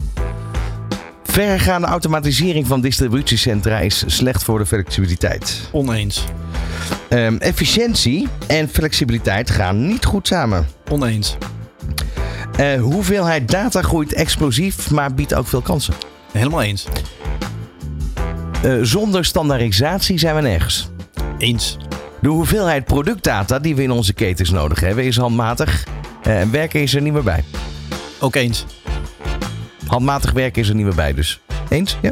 [1.24, 5.70] Verregaande automatisering van distributiecentra is slecht voor de flexibiliteit.
[5.72, 6.24] Oneens.
[7.10, 10.68] Um, efficiëntie en flexibiliteit gaan niet goed samen.
[10.90, 11.38] Oneens.
[12.60, 15.94] Uh, hoeveelheid data groeit explosief, maar biedt ook veel kansen.
[16.32, 16.88] Helemaal eens.
[18.66, 20.90] Uh, zonder standaardisatie zijn we nergens.
[21.38, 21.78] Eens.
[22.22, 25.86] De hoeveelheid productdata die we in onze ketens nodig hebben is handmatig.
[26.28, 27.44] En werken is er niet meer bij.
[28.20, 28.66] Ook eens.
[29.86, 31.40] Handmatig werken is er niet meer bij dus.
[31.70, 31.98] Eens?
[32.02, 32.12] Ja.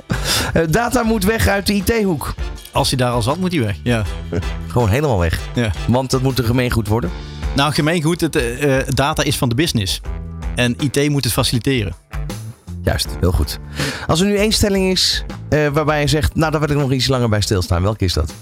[0.54, 2.34] Uh, data moet weg uit de IT-hoek.
[2.72, 3.78] Als hij daar al zat, moet hij weg.
[3.84, 4.04] Ja.
[4.68, 5.40] Gewoon helemaal weg.
[5.56, 5.72] Ja.
[5.88, 7.10] Want dat moet een gemeengoed worden.
[7.56, 10.02] Nou, gemeengoed, het, uh, data is van de business.
[10.56, 11.96] En IT moet het faciliteren.
[12.84, 13.60] Juist, heel goed.
[14.08, 16.92] Als er nu één stelling is uh, waarbij je zegt, nou daar wil ik nog
[16.92, 17.82] iets langer bij stilstaan.
[17.82, 18.34] Welke is dat?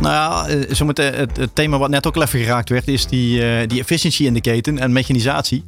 [0.00, 0.98] Nou ja, zo het,
[1.36, 4.34] het, thema wat net ook al even geraakt werd, is die, uh, die efficiëntie in
[4.34, 5.64] de keten en mechanisatie.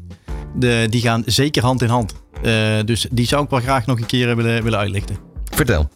[0.55, 2.14] De, die gaan zeker hand in hand.
[2.42, 5.16] Uh, dus die zou ik wel graag nog een keer willen, willen uitlichten.
[5.44, 5.90] Vertel.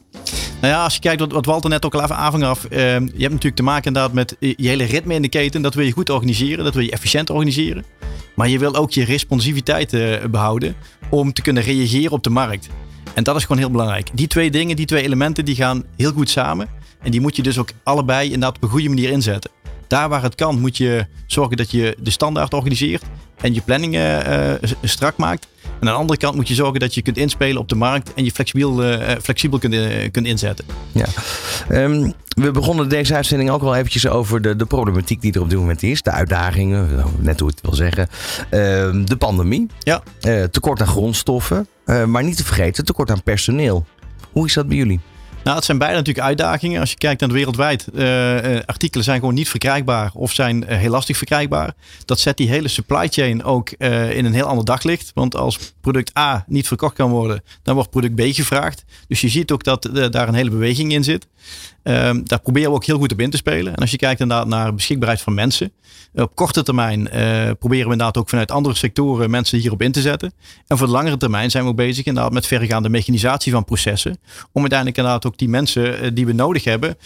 [0.60, 2.64] Nou ja, als je kijkt wat, wat Walter net ook al even aangaf.
[2.64, 5.62] Uh, je hebt natuurlijk te maken inderdaad met je hele ritme in de keten.
[5.62, 7.84] Dat wil je goed organiseren, dat wil je efficiënt organiseren.
[8.34, 9.90] Maar je wil ook je responsiviteit
[10.30, 10.74] behouden
[11.10, 12.68] om te kunnen reageren op de markt.
[13.14, 14.10] En dat is gewoon heel belangrijk.
[14.14, 16.68] Die twee dingen, die twee elementen, die gaan heel goed samen.
[17.02, 19.50] En die moet je dus ook allebei inderdaad op een goede manier inzetten.
[19.86, 23.02] Daar waar het kan, moet je zorgen dat je de standaard organiseert
[23.40, 25.46] en je planning uh, strak maakt.
[25.62, 28.14] En aan de andere kant moet je zorgen dat je kunt inspelen op de markt
[28.14, 29.74] en je flexibel, uh, flexibel kunt,
[30.10, 30.64] kunt inzetten.
[30.92, 31.06] Ja.
[31.70, 35.50] Um, we begonnen deze uitzending ook wel eventjes over de, de problematiek die er op
[35.50, 36.02] dit moment is.
[36.02, 38.08] De uitdagingen, net hoe ik het wil zeggen.
[38.44, 39.66] Uh, de pandemie.
[39.78, 40.02] Ja.
[40.50, 41.66] Tekort aan grondstoffen.
[42.06, 43.86] Maar niet te vergeten, tekort aan personeel.
[44.32, 45.00] Hoe is dat bij jullie?
[45.44, 46.80] Nou, het zijn beide natuurlijk uitdagingen.
[46.80, 50.76] Als je kijkt naar het wereldwijd, uh, artikelen zijn gewoon niet verkrijgbaar of zijn uh,
[50.76, 51.72] heel lastig verkrijgbaar.
[52.04, 55.10] Dat zet die hele supply chain ook in een heel ander daglicht.
[55.14, 58.84] Want als product A niet verkocht kan worden, dan wordt product B gevraagd.
[59.08, 61.26] Dus je ziet ook dat daar een hele beweging in zit.
[61.84, 63.74] Um, daar proberen we ook heel goed op in te spelen.
[63.74, 65.72] En als je kijkt inderdaad naar beschikbaarheid van mensen.
[66.14, 67.02] Op korte termijn
[67.58, 70.32] proberen we inderdaad ook vanuit andere sectoren mensen hierop in te zetten.
[70.66, 74.18] En voor de langere termijn zijn we ook bezig inderdaad met verregaande mechanisatie van processen.
[74.52, 76.96] Om uiteindelijk inderdaad ook die mensen die we nodig hebben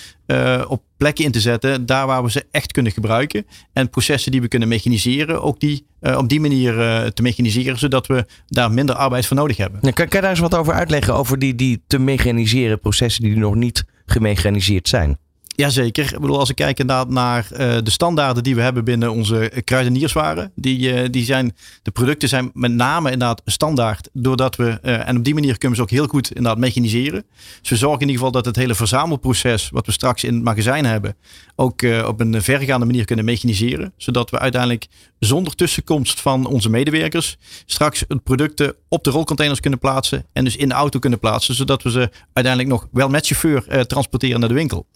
[0.68, 1.86] op plekken in te zetten.
[1.86, 3.46] Daar waar we ze echt kunnen gebruiken.
[3.72, 5.42] En processen die we kunnen mechaniseren.
[5.42, 6.72] Ook die op die manier
[7.12, 7.78] te mechaniseren.
[7.78, 9.80] Zodat we daar minder arbeid voor nodig hebben.
[9.80, 11.14] kan, kan je daar eens wat over uitleggen?
[11.14, 15.18] Over die, die te mechaniseren processen die nog niet gemechaniseerd zijn?
[15.56, 16.12] Jazeker.
[16.12, 19.52] Ik bedoel, als ik kijk inderdaad naar uh, de standaarden die we hebben binnen onze
[19.64, 20.52] kruidenierswaren.
[20.54, 24.08] Die, uh, die zijn, de producten zijn met name inderdaad standaard.
[24.12, 27.24] Doordat we, uh, en op die manier kunnen we ze ook heel goed inderdaad mechaniseren.
[27.60, 30.42] Dus we zorgen in ieder geval dat het hele verzamelproces wat we straks in het
[30.42, 31.16] magazijn hebben.
[31.54, 33.92] Ook op een verregaande manier kunnen mechaniseren.
[33.96, 34.86] Zodat we uiteindelijk
[35.18, 40.26] zonder tussenkomst van onze medewerkers straks producten op de rolcontainers kunnen plaatsen.
[40.32, 41.54] En dus in de auto kunnen plaatsen.
[41.54, 44.86] Zodat we ze uiteindelijk nog wel met chauffeur transporteren naar de winkel.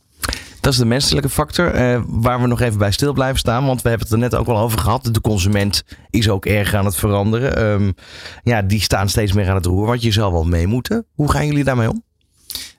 [0.61, 3.67] Dat is de menselijke factor uh, waar we nog even bij stil blijven staan.
[3.67, 5.09] Want we hebben het er net ook al over gehad.
[5.13, 7.63] De consument is ook erg aan het veranderen.
[7.65, 7.95] Um,
[8.43, 9.87] ja, die staan steeds meer aan het roer.
[9.87, 11.07] Want je zal wel mee moeten.
[11.15, 12.03] Hoe gaan jullie daarmee om?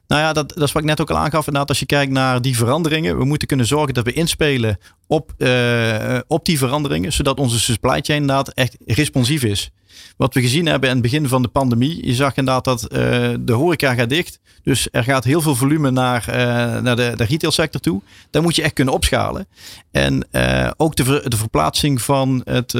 [0.07, 1.45] Nou ja, dat, dat is wat ik net ook al aangaf.
[1.45, 3.17] Inderdaad, als je kijkt naar die veranderingen.
[3.17, 7.13] We moeten kunnen zorgen dat we inspelen op, uh, op die veranderingen.
[7.13, 9.71] Zodat onze supply chain inderdaad echt responsief is.
[10.17, 12.05] Wat we gezien hebben in het begin van de pandemie.
[12.05, 12.89] Je zag inderdaad dat uh,
[13.39, 14.39] de horeca gaat dicht.
[14.63, 16.35] Dus er gaat heel veel volume naar, uh,
[16.81, 18.01] naar de, de retailsector toe.
[18.29, 19.47] Daar moet je echt kunnen opschalen.
[19.91, 22.71] En uh, ook de, de verplaatsing van het,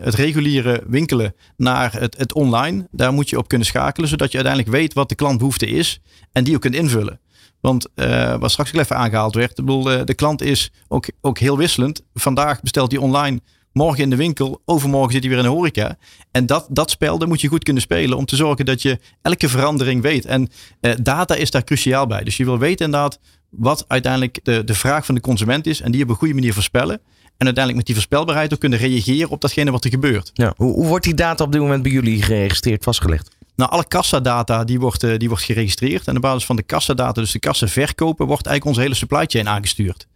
[0.00, 2.88] het reguliere winkelen naar het, het online.
[2.90, 4.08] Daar moet je op kunnen schakelen.
[4.08, 6.00] Zodat je uiteindelijk weet wat de klantbehoefte is.
[6.32, 7.20] En die ook kunt invullen.
[7.60, 7.86] Want
[8.38, 9.58] wat straks al even aangehaald werd.
[9.58, 9.66] Ik
[10.06, 12.02] de klant is ook, ook heel wisselend.
[12.14, 13.40] Vandaag bestelt hij online
[13.72, 15.96] morgen in de winkel, overmorgen zit hij weer in de horeca.
[16.30, 19.48] En dat, dat spel, moet je goed kunnen spelen om te zorgen dat je elke
[19.48, 20.24] verandering weet.
[20.24, 20.48] En
[20.80, 22.24] uh, data is daar cruciaal bij.
[22.24, 23.18] Dus je wil weten inderdaad
[23.50, 26.52] wat uiteindelijk de, de vraag van de consument is en die op een goede manier
[26.52, 27.00] voorspellen.
[27.36, 30.30] En uiteindelijk met die voorspelbaarheid ook kunnen reageren op datgene wat er gebeurt.
[30.34, 33.36] Ja, hoe, hoe wordt die data op dit moment bij jullie geregistreerd vastgelegd?
[33.56, 36.06] Nou, alle kassadata die wordt, die wordt geregistreerd.
[36.06, 39.48] En op basis van de kassadata, dus de kassaverkopen, wordt eigenlijk onze hele supply chain
[39.48, 40.06] aangestuurd.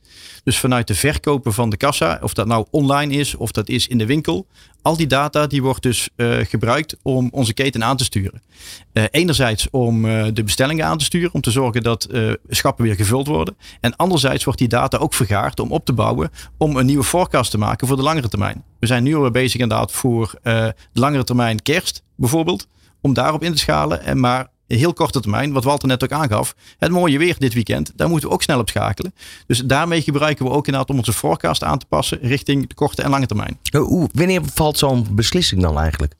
[0.44, 3.86] Dus vanuit de verkopen van de kassa, of dat nou online is of dat is
[3.86, 4.46] in de winkel,
[4.82, 8.42] al die data die wordt dus uh, gebruikt om onze keten aan te sturen.
[8.92, 12.08] Uh, enerzijds om uh, de bestellingen aan te sturen, om te zorgen dat
[12.48, 13.56] schappen weer gevuld worden.
[13.80, 17.50] En anderzijds wordt die data ook vergaard om op te bouwen, om een nieuwe forecast
[17.50, 18.64] te maken voor de langere termijn.
[18.78, 22.68] We zijn nu al bezig inderdaad voor de langere termijn kerst bijvoorbeeld,
[23.00, 24.02] om daarop in te schalen.
[24.02, 27.92] En maar heel korte termijn, wat Walter net ook aangaf, het mooie weer dit weekend,
[27.96, 29.14] daar moeten we ook snel op schakelen.
[29.46, 33.02] Dus daarmee gebruiken we ook inderdaad om onze forecast aan te passen richting de korte
[33.02, 33.58] en lange termijn.
[33.72, 36.14] Hoe, wanneer valt zo'n beslissing dan eigenlijk?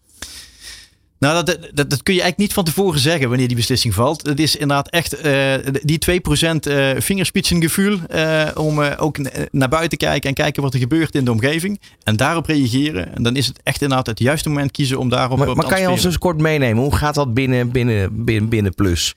[1.25, 4.27] Nou, dat, dat, dat, kun je eigenlijk niet van tevoren zeggen wanneer die beslissing valt.
[4.27, 9.19] Het is inderdaad echt uh, die 2% uh, vingerspitsengevoel uh, om uh, ook
[9.51, 11.81] naar buiten te kijken en kijken wat er gebeurt in de omgeving.
[12.03, 13.15] En daarop reageren.
[13.15, 15.81] En dan is het echt inderdaad het juiste moment kiezen om daarop maar, maar kan
[15.81, 16.83] je ons eens kort meenemen?
[16.83, 19.15] Hoe gaat dat binnen, binnen, binnen, binnen Plus?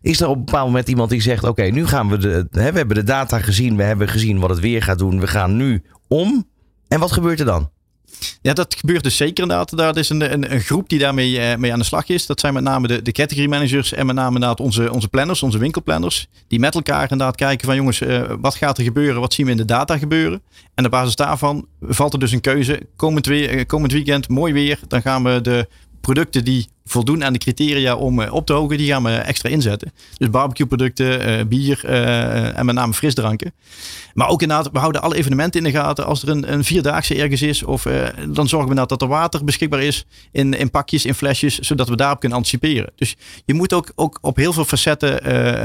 [0.00, 2.46] Is er op een bepaald moment iemand die zegt: Oké, nu gaan we de.
[2.50, 5.26] Hè, we hebben de data gezien, we hebben gezien wat het weer gaat doen, we
[5.26, 6.46] gaan nu om.
[6.88, 7.70] En wat gebeurt er dan?
[8.42, 9.76] Ja, dat gebeurt dus zeker inderdaad.
[9.76, 12.26] Daar is een, een, een groep die daarmee uh, mee aan de slag is.
[12.26, 15.42] Dat zijn met name de, de category managers en met name inderdaad onze, onze planners,
[15.42, 16.26] onze winkelplanners.
[16.48, 19.20] Die met elkaar inderdaad kijken van jongens, uh, wat gaat er gebeuren?
[19.20, 20.42] Wat zien we in de data gebeuren?
[20.74, 22.80] En op basis daarvan valt er dus een keuze.
[22.96, 24.78] Komend, weer, uh, komend weekend, mooi weer.
[24.88, 25.68] Dan gaan we de
[26.00, 29.48] producten die voldoen aan de criteria om uh, op te hogen, die gaan we extra
[29.48, 29.92] inzetten.
[30.18, 33.52] Dus barbecue producten, uh, bier uh, en met name frisdranken.
[34.14, 36.06] Maar ook inderdaad, we houden alle evenementen in de gaten.
[36.06, 37.86] Als er een, een vierdaagse ergens is, of,
[38.28, 41.96] dan zorgen we dat er water beschikbaar is in, in pakjes, in flesjes, zodat we
[41.96, 42.92] daarop kunnen anticiperen.
[42.96, 45.20] Dus je moet ook, ook op heel veel facetten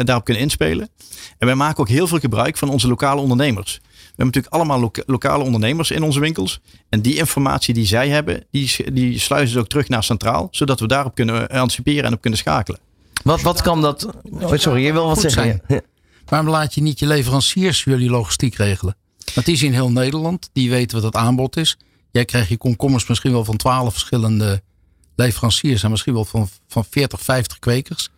[0.06, 0.90] daarop kunnen inspelen.
[1.38, 3.80] En wij maken ook heel veel gebruik van onze lokale ondernemers.
[4.22, 6.60] We hebben natuurlijk allemaal lokale ondernemers in onze winkels.
[6.90, 10.48] En die informatie die zij hebben, die, die sluizen ze ook terug naar centraal.
[10.52, 12.80] Zodat we daarop kunnen anticiperen en op kunnen schakelen.
[13.24, 14.08] Wat, wat kan dat...
[14.32, 15.62] Oh, sorry, je wil wat zeggen.
[15.68, 15.82] Zijn.
[16.26, 18.96] Waarom laat je niet je leveranciers jullie logistiek regelen?
[19.34, 20.50] Want die is in heel Nederland.
[20.54, 21.78] Die weten wat het aanbod is.
[22.12, 24.62] Jij krijgt je komkommers misschien wel van 12 verschillende
[25.16, 25.84] leveranciers.
[25.84, 28.10] En misschien wel van, van 40, 50 kwekers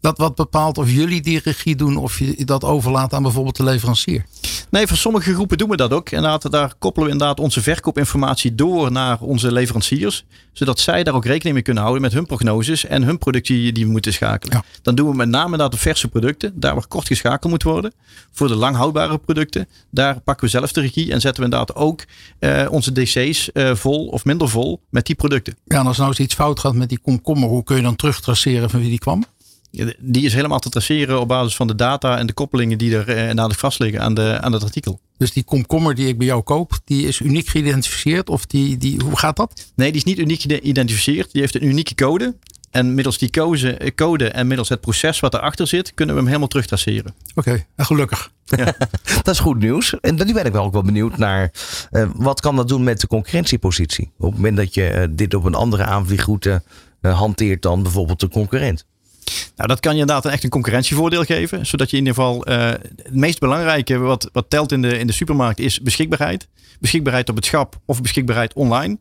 [0.00, 3.64] dat wat bepaalt of jullie die regie doen of je dat overlaat aan bijvoorbeeld de
[3.64, 4.24] leverancier?
[4.70, 6.10] Nee, voor sommige groepen doen we dat ook.
[6.10, 10.24] Inderdaad, daar koppelen we inderdaad onze verkoopinformatie door naar onze leveranciers.
[10.52, 13.84] Zodat zij daar ook rekening mee kunnen houden met hun prognoses en hun productie die
[13.84, 14.64] we moeten schakelen.
[14.82, 17.92] Dan doen we met name inderdaad de verse producten, daar waar kort geschakeld moet worden.
[18.32, 21.76] Voor de lang houdbare producten, daar pakken we zelf de regie en zetten we inderdaad
[21.76, 22.04] ook
[22.40, 25.56] uh, onze DC's uh, vol of minder vol met die producten.
[25.64, 27.96] Ja, en als nou eens iets fout gaat met die komkommer, hoe kun je dan
[27.96, 29.24] terugtraceren van wie die kwam?
[29.98, 33.08] Die is helemaal te traceren op basis van de data en de koppelingen die er
[33.08, 35.00] eh, naar de vast liggen aan, de, aan het artikel.
[35.16, 38.28] Dus die komkommer die ik bij jou koop, die is uniek geïdentificeerd?
[38.28, 39.72] Of die, die, hoe gaat dat?
[39.74, 41.32] Nee, die is niet uniek geïdentificeerd.
[41.32, 42.34] Die heeft een unieke code.
[42.70, 46.28] En middels die code, code en middels het proces wat erachter zit, kunnen we hem
[46.28, 47.14] helemaal terugtraceren.
[47.34, 48.30] Oké, okay, gelukkig.
[48.44, 48.64] Ja.
[49.22, 50.00] dat is goed nieuws.
[50.00, 51.52] En nu ben ik wel ook wel benieuwd naar
[51.90, 54.10] uh, wat kan dat doen met de concurrentiepositie?
[54.18, 56.62] Op het moment dat je uh, dit op een andere aanvliegroute
[57.00, 58.84] uh, hanteert dan bijvoorbeeld de concurrent.
[59.56, 61.66] Nou, dat kan je inderdaad echt een concurrentievoordeel geven.
[61.66, 65.06] Zodat je in ieder geval uh, het meest belangrijke wat, wat telt in de, in
[65.06, 66.48] de supermarkt is beschikbaarheid.
[66.80, 68.98] Beschikbaarheid op het schap of beschikbaarheid online.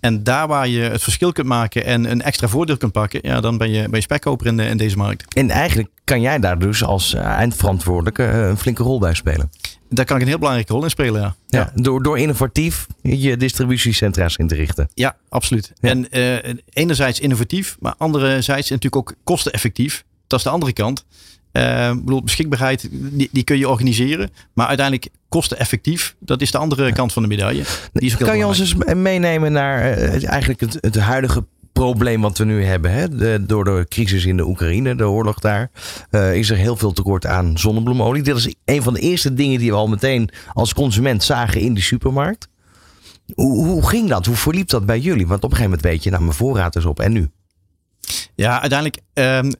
[0.00, 3.40] En daar waar je het verschil kunt maken en een extra voordeel kunt pakken, ja,
[3.40, 5.34] dan ben je, ben je spekkoper in, de, in deze markt.
[5.34, 9.50] En eigenlijk kan jij daar dus als uh, eindverantwoordelijke uh, een flinke rol bij spelen.
[9.88, 11.34] Daar kan ik een heel belangrijke rol in spelen, ja.
[11.46, 14.88] ja, Door, door innovatief je distributiecentra's in te richten.
[14.94, 15.72] Ja, absoluut.
[15.80, 15.88] Ja.
[15.88, 20.04] En uh, enerzijds innovatief, maar anderzijds natuurlijk ook kosteneffectief.
[20.26, 21.04] Dat is de andere kant.
[21.52, 24.30] Uh, bedoel, beschikbaarheid, die, die, kun je organiseren.
[24.52, 27.64] Maar uiteindelijk kosteneffectief, dat is de andere kant van de medaille.
[27.92, 31.44] Die kan je ons eens meenemen naar uh, eigenlijk het, het huidige
[31.78, 32.92] probleem wat we nu hebben.
[32.92, 33.46] Hè?
[33.46, 35.70] Door de crisis in de Oekraïne, de oorlog daar,
[36.10, 38.22] uh, is er heel veel tekort aan zonnebloemolie.
[38.22, 41.74] Dit is een van de eerste dingen die we al meteen als consument zagen in
[41.74, 42.48] de supermarkt.
[43.34, 44.26] Hoe, ging dat?
[44.26, 45.26] Hoe verliep dat bij jullie?
[45.26, 47.30] Want op een gegeven moment weet je, nou mijn voorraad is op en nu?
[48.34, 49.52] Ja, uiteindelijk um,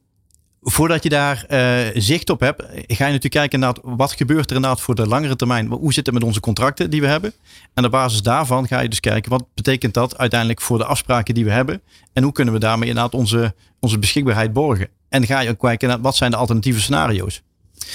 [0.70, 4.56] voordat je daar uh, zicht op hebt, ga je natuurlijk kijken naar wat gebeurt er
[4.56, 5.66] inderdaad voor de langere termijn.
[5.66, 7.32] Hoe zit het met onze contracten die we hebben?
[7.74, 11.34] En op basis daarvan ga je dus kijken wat betekent dat uiteindelijk voor de afspraken
[11.34, 11.82] die we hebben.
[12.12, 14.88] En hoe kunnen we daarmee inderdaad onze, onze beschikbaarheid borgen.
[15.08, 17.42] En ga je ook kijken naar wat zijn de alternatieve scenario's.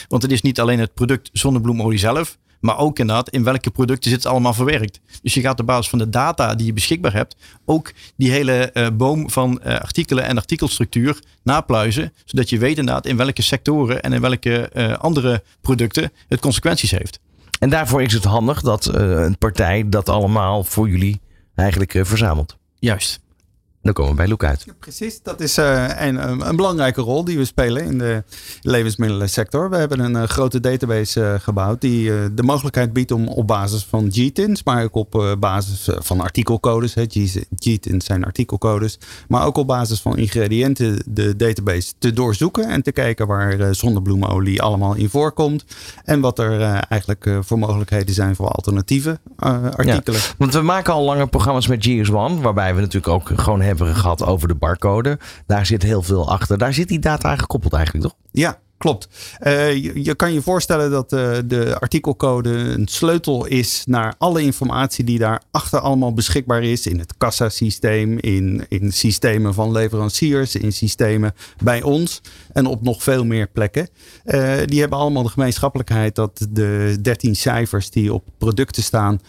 [0.07, 4.11] Want het is niet alleen het product zonnebloemolie zelf, maar ook inderdaad, in welke producten
[4.11, 4.99] zit het allemaal verwerkt.
[5.21, 8.69] Dus je gaat op basis van de data die je beschikbaar hebt, ook die hele
[8.73, 12.13] uh, boom van uh, artikelen en artikelstructuur napluizen.
[12.25, 16.91] Zodat je weet inderdaad in welke sectoren en in welke uh, andere producten het consequenties
[16.91, 17.19] heeft.
[17.59, 21.21] En daarvoor is het handig dat een partij dat allemaal voor jullie
[21.55, 22.57] eigenlijk verzamelt.
[22.79, 23.22] Juist.
[23.83, 24.65] Dan komen we bij Loek uit.
[24.79, 28.23] Precies, dat is uh, een, een, belangrijke rol die we spelen in de
[28.61, 29.69] levensmiddelensector.
[29.69, 33.85] We hebben een uh, grote database uh, gebouwd die de mogelijkheid biedt om op basis
[33.85, 36.95] van GTINs, maar ook op basis van artikelcodes.
[37.59, 42.91] GTINs zijn artikelcodes, maar ook op basis van ingrediënten de database te doorzoeken en te
[42.91, 45.65] kijken waar zonnebloemolie allemaal in voorkomt.
[46.03, 50.19] En wat er eigenlijk voor mogelijkheden zijn voor alternatieve artikelen.
[50.19, 53.72] Ja, want we maken al langer programma's met GS1, waarbij we natuurlijk ook gewoon hebben
[53.77, 55.19] hebben gehad over de barcode.
[55.45, 56.57] Daar zit heel veel achter.
[56.57, 58.15] Daar zit die data gekoppeld eigenlijk, toch?
[58.31, 59.07] Ja, klopt.
[59.41, 65.03] Uh, je, kan je voorstellen dat uh, de artikelcode een sleutel is naar alle informatie
[65.03, 66.87] die daarachter allemaal beschikbaar is.
[66.87, 72.21] In het kassasysteem, in, in systemen van leveranciers, in systemen bij ons
[72.53, 73.87] en op nog veel meer plekken.
[74.25, 79.19] Uh, die hebben allemaal de gemeenschappelijkheid dat de 13 cijfers die op producten staan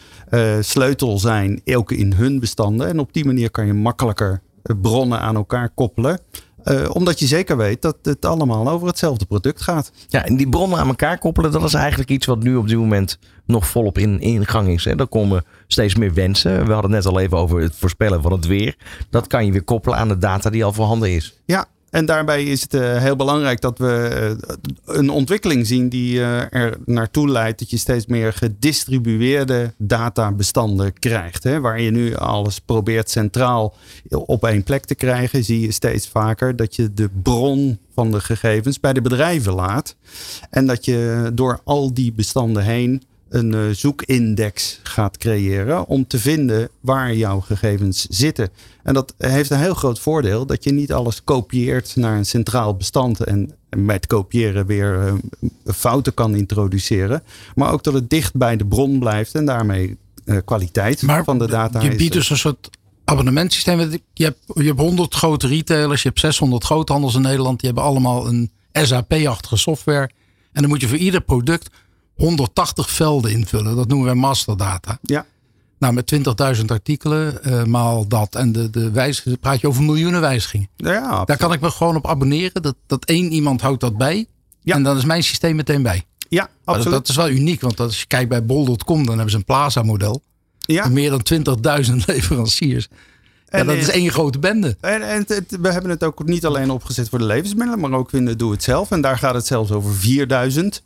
[0.60, 2.88] sleutel zijn, ook in hun bestanden.
[2.88, 4.42] En op die manier kan je makkelijker
[4.80, 6.20] bronnen aan elkaar koppelen.
[6.64, 9.92] Uh, omdat je zeker weet dat het allemaal over hetzelfde product gaat.
[10.08, 12.78] Ja, en die bronnen aan elkaar koppelen, dat is eigenlijk iets wat nu op dit
[12.78, 14.84] moment nog volop in, in gang is.
[14.84, 14.96] Hè.
[14.96, 16.66] Er komen steeds meer wensen.
[16.66, 18.76] We hadden het net al even over het voorspellen van het weer.
[19.10, 21.40] Dat kan je weer koppelen aan de data die al voorhanden is.
[21.44, 26.14] Ja, en daarbij is het uh, heel belangrijk dat we uh, een ontwikkeling zien die
[26.14, 31.44] uh, er naartoe leidt dat je steeds meer gedistribueerde databestanden krijgt.
[31.44, 31.60] Hè?
[31.60, 33.74] Waar je nu alles probeert centraal
[34.08, 38.20] op één plek te krijgen, zie je steeds vaker dat je de bron van de
[38.20, 39.96] gegevens bij de bedrijven laat.
[40.50, 43.02] En dat je door al die bestanden heen
[43.34, 48.48] een uh, zoekindex gaat creëren om te vinden waar jouw gegevens zitten.
[48.82, 52.76] En dat heeft een heel groot voordeel dat je niet alles kopieert naar een centraal
[52.76, 55.12] bestand en met kopiëren weer uh,
[55.74, 57.22] fouten kan introduceren,
[57.54, 61.38] maar ook dat het dicht bij de bron blijft en daarmee uh, kwaliteit maar van
[61.38, 61.80] de data.
[61.80, 62.70] Je biedt dus een soort
[63.04, 63.80] abonnementsysteem.
[64.12, 67.88] Je hebt, je hebt 100 grote retailers, je hebt 600 groothandels in Nederland, die hebben
[67.88, 70.10] allemaal een SAP-achtige software.
[70.52, 71.70] En dan moet je voor ieder product
[72.14, 73.76] 180 velden invullen.
[73.76, 74.98] Dat noemen we masterdata.
[75.02, 75.26] Ja.
[75.78, 76.14] Nou, met
[76.58, 78.34] 20.000 artikelen uh, maal dat.
[78.34, 80.68] En de, de wijzigingen, praat je over miljoenen wijzigingen.
[80.76, 82.62] Ja, Daar kan ik me gewoon op abonneren.
[82.62, 84.26] Dat, dat één iemand houdt dat bij.
[84.60, 84.74] Ja.
[84.74, 86.04] En dan is mijn systeem meteen bij.
[86.28, 86.84] Ja, absoluut.
[86.84, 87.60] Dat, dat, is wel uniek.
[87.60, 90.22] Want als je kijkt bij bol.com, dan hebben ze een Plaza-model.
[90.58, 90.88] Ja.
[90.88, 91.22] Meer dan
[91.86, 92.88] 20.000 leveranciers.
[93.46, 94.76] En ja, dat is één grote bende.
[94.80, 98.12] En, en het, we hebben het ook niet alleen opgezet voor de levensmiddelen, maar ook
[98.12, 98.90] in de Doe Het Zelf.
[98.90, 100.80] En daar gaat het zelfs over 4000 uh,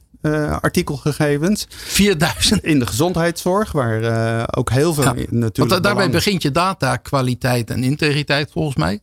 [0.60, 1.66] artikelgegevens.
[1.68, 2.64] 4000?
[2.64, 5.56] In de gezondheidszorg, waar uh, ook heel veel ja, natuurlijk.
[5.56, 9.00] Want daarbij begint je data kwaliteit en integriteit volgens mij.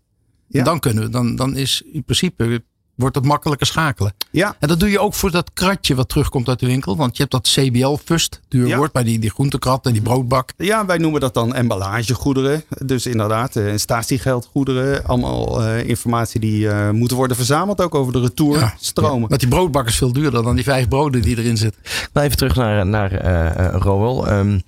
[0.48, 0.60] Ja.
[0.60, 2.64] En dan kunnen we, dan, dan is in principe
[2.96, 4.14] wordt het makkelijker schakelen.
[4.32, 4.56] Ja.
[4.60, 6.98] En dat doe je ook voor dat kratje wat terugkomt uit de winkel.
[6.98, 8.78] Want je hebt dat CBL-fust, duur ja.
[8.78, 10.54] woord, bij die, die groentekrat en die broodbak.
[10.58, 12.64] Ja, wij noemen dat dan emballagegoederen.
[12.86, 15.06] Dus inderdaad, uh, statiegeldgoederen.
[15.06, 19.22] Allemaal uh, informatie die uh, moeten worden verzameld, ook over de retourstromen.
[19.22, 19.28] Ja.
[19.28, 21.82] Want die broodbak is veel duurder dan die vijf broden die erin zitten.
[22.14, 23.12] Nou, even terug naar, naar
[23.76, 24.32] Roel.
[24.32, 24.62] Um,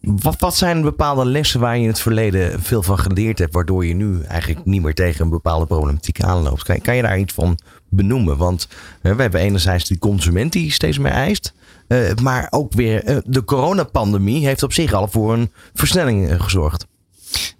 [0.00, 3.86] wat, wat, zijn bepaalde lessen waar je in het verleden veel van geleerd hebt, waardoor
[3.86, 6.62] je nu eigenlijk niet meer tegen een bepaalde problematiek aanloopt?
[6.62, 7.58] Kan, kan je daar iets van
[7.88, 8.36] benoemen?
[8.36, 8.68] Want
[9.02, 11.52] we hebben enerzijds die consument die steeds meer eist,
[11.88, 16.86] uh, maar ook weer uh, de coronapandemie heeft op zich al voor een versnelling gezorgd.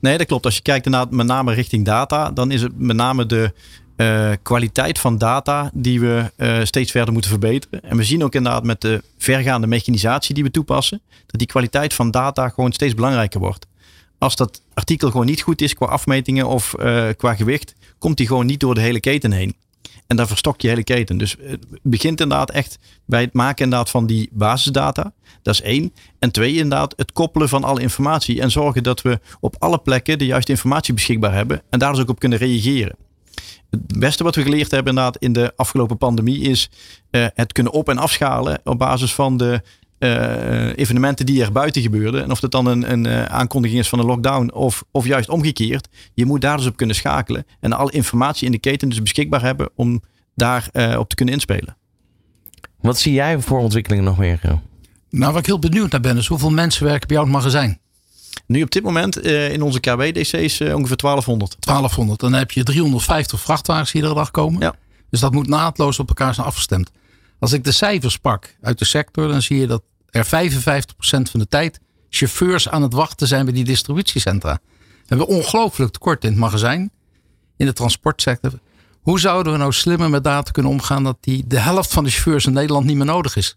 [0.00, 0.44] Nee, dat klopt.
[0.44, 3.52] Als je kijkt met name richting data, dan is het met name de
[4.00, 7.82] uh, kwaliteit van data die we uh, steeds verder moeten verbeteren.
[7.82, 11.94] En we zien ook inderdaad met de vergaande mechanisatie die we toepassen, dat die kwaliteit
[11.94, 13.66] van data gewoon steeds belangrijker wordt.
[14.18, 18.26] Als dat artikel gewoon niet goed is qua afmetingen of uh, qua gewicht, komt die
[18.26, 19.56] gewoon niet door de hele keten heen.
[20.06, 21.18] En dan verstok je hele keten.
[21.18, 25.12] Dus het begint inderdaad echt bij het maken inderdaad van die basisdata.
[25.42, 25.92] Dat is één.
[26.18, 28.40] En twee, inderdaad, het koppelen van alle informatie.
[28.40, 31.62] En zorgen dat we op alle plekken de juiste informatie beschikbaar hebben.
[31.70, 32.96] En daar dus ook op kunnen reageren
[33.70, 36.70] het beste wat we geleerd hebben inderdaad in de afgelopen pandemie is
[37.10, 39.62] uh, het kunnen op- en afschalen op basis van de
[39.98, 42.22] uh, evenementen die er buiten gebeurden.
[42.22, 45.28] En of dat dan een, een uh, aankondiging is van een lockdown of, of juist
[45.28, 45.88] omgekeerd.
[46.14, 49.42] Je moet daar dus op kunnen schakelen en alle informatie in de keten dus beschikbaar
[49.42, 50.02] hebben om
[50.34, 51.76] daar op te kunnen inspelen.
[52.80, 54.40] Wat zie jij voor ontwikkelingen nog meer?
[55.10, 57.42] Nou, wat ik heel benieuwd naar ben, is hoeveel mensen werken bij jou in het
[57.42, 57.80] magazijn?
[58.46, 61.56] Nu op dit moment uh, in onze KW-DC's uh, ongeveer 1200.
[61.60, 62.20] 1200.
[62.20, 64.60] Dan heb je 350 vrachtwagens iedere dag komen.
[64.60, 64.74] Ja.
[65.10, 66.90] Dus dat moet naadloos op elkaar zijn afgestemd.
[67.38, 70.28] Als ik de cijfers pak uit de sector, dan zie je dat er 55%
[71.00, 71.80] van de tijd
[72.10, 74.58] chauffeurs aan het wachten zijn bij die distributiecentra.
[74.78, 76.90] We hebben ongelooflijk tekort in het magazijn,
[77.56, 78.52] in de transportsector.
[79.00, 82.10] Hoe zouden we nou slimmer met data kunnen omgaan dat die, de helft van de
[82.10, 83.56] chauffeurs in Nederland niet meer nodig is?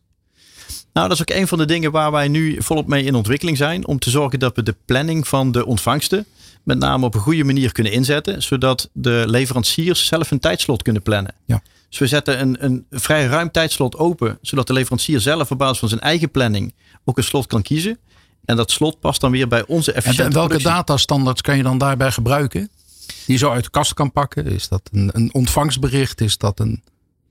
[0.94, 3.58] Nou, dat is ook een van de dingen waar wij nu volop mee in ontwikkeling
[3.58, 3.88] zijn.
[3.88, 6.26] Om te zorgen dat we de planning van de ontvangsten
[6.64, 8.44] met name op een goede manier kunnen inzetten.
[8.44, 11.36] Zodat de leveranciers zelf een tijdslot kunnen plannen.
[11.46, 11.62] Ja.
[11.90, 14.38] Dus we zetten een, een vrij ruim tijdslot open.
[14.42, 16.74] Zodat de leverancier zelf op basis van zijn eigen planning
[17.06, 17.98] ook een slot kan kiezen.
[18.46, 20.76] En dat slot past dan weer bij onze En efficiënte welke productie.
[20.76, 22.70] datastandaards kan je dan daarbij gebruiken?
[23.08, 24.46] Die je zo uit de kast kan pakken?
[24.46, 26.22] Is dat een, een ontvangstbericht?
[26.22, 26.84] Is dat een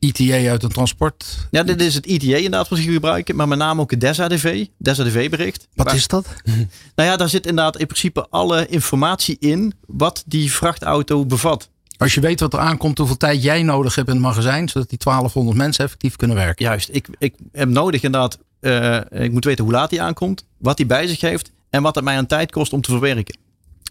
[0.03, 1.46] ETA uit een transport?
[1.50, 3.36] Ja, dit is het ITA inderdaad wat we gebruiken.
[3.36, 4.66] Maar met name ook het DESADV.
[4.78, 5.68] DESADV-bericht.
[5.74, 6.26] Wat is dat?
[6.94, 11.70] Nou ja, daar zit inderdaad in principe alle informatie in wat die vrachtauto bevat.
[11.96, 14.88] Als je weet wat er aankomt, hoeveel tijd jij nodig hebt in het magazijn, zodat
[14.88, 16.64] die 1200 mensen effectief kunnen werken.
[16.64, 20.78] Juist, ik, ik heb nodig inderdaad, eh, ik moet weten hoe laat hij aankomt, wat
[20.78, 23.38] hij bij zich heeft en wat het mij aan tijd kost om te verwerken.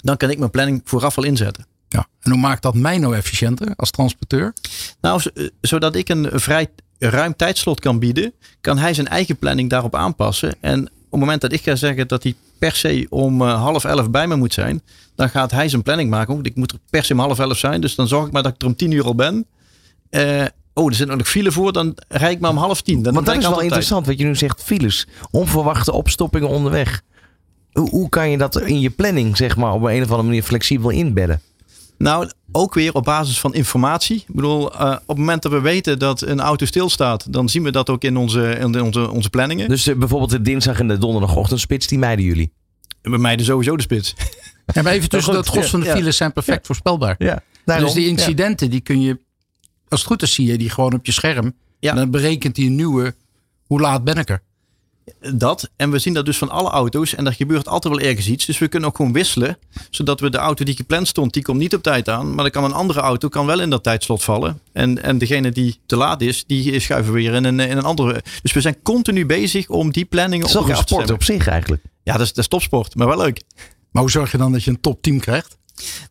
[0.01, 1.65] Dan kan ik mijn planning vooraf al inzetten.
[1.91, 2.07] Ja.
[2.19, 4.53] En hoe maakt dat mij nou efficiënter als transporteur?
[5.01, 6.67] Nou, eh, zodat ik een vrij
[6.99, 10.55] ruim tijdslot kan bieden, kan hij zijn eigen planning daarop aanpassen.
[10.59, 13.83] En op het moment dat ik ga zeggen dat hij per se om eh, half
[13.83, 14.81] elf bij me moet zijn,
[15.15, 16.33] dan gaat hij zijn planning maken.
[16.33, 18.43] Want ik moet er per se om half elf zijn, dus dan zorg ik maar
[18.43, 19.45] dat ik er om tien uur al ben.
[20.09, 23.03] Eh, oh, er zit nog file voor, dan rijd ik maar om half tien.
[23.03, 24.63] Dan Want dat is wel interessant wat je nu zegt.
[24.63, 27.01] Files, onverwachte opstoppingen onderweg.
[27.71, 30.43] Hoe, hoe kan je dat in je planning, zeg maar, op een, of andere manier
[30.43, 31.41] flexibel inbedden?
[32.01, 34.15] Nou, ook weer op basis van informatie.
[34.27, 37.63] Ik bedoel, eh, op het moment dat we weten dat een auto stilstaat, dan zien
[37.63, 39.69] we dat ook in onze, in onze, onze planningen.
[39.69, 42.53] Dus eh, bijvoorbeeld de dinsdag en de donderdagochtendspits, die mijden jullie.
[43.01, 44.15] Bij mij dus sowieso de spits.
[44.65, 45.97] Ja, maar even tussen dat gros van de ja, ja.
[45.97, 47.15] files zijn perfect voorspelbaar.
[47.17, 49.19] Ja, dus die incidenten, die kun je,
[49.87, 51.53] als het goed is, zie je die gewoon op je scherm.
[51.79, 51.89] Ja.
[51.89, 53.15] En dan berekent hij een nieuwe,
[53.65, 54.41] hoe laat ben ik er?
[55.33, 55.69] Dat.
[55.75, 57.15] En we zien dat dus van alle auto's.
[57.15, 58.45] En er gebeurt altijd wel ergens iets.
[58.45, 59.57] Dus we kunnen ook gewoon wisselen.
[59.89, 62.27] Zodat we de auto die gepland stond, die komt niet op tijd aan.
[62.27, 64.59] Maar dan kan een andere auto kan wel in dat tijdslot vallen.
[64.73, 67.83] En, en degene die te laat is, die schuiven we weer in een, in een
[67.83, 68.23] andere.
[68.41, 71.05] Dus we zijn continu bezig om die planningen Het is op toch een elkaar af
[71.05, 71.83] te sport op zich eigenlijk.
[72.03, 72.95] Ja, dat is, dat is topsport.
[72.95, 73.41] Maar wel leuk.
[73.91, 75.57] Maar hoe zorg je dan dat je een topteam krijgt?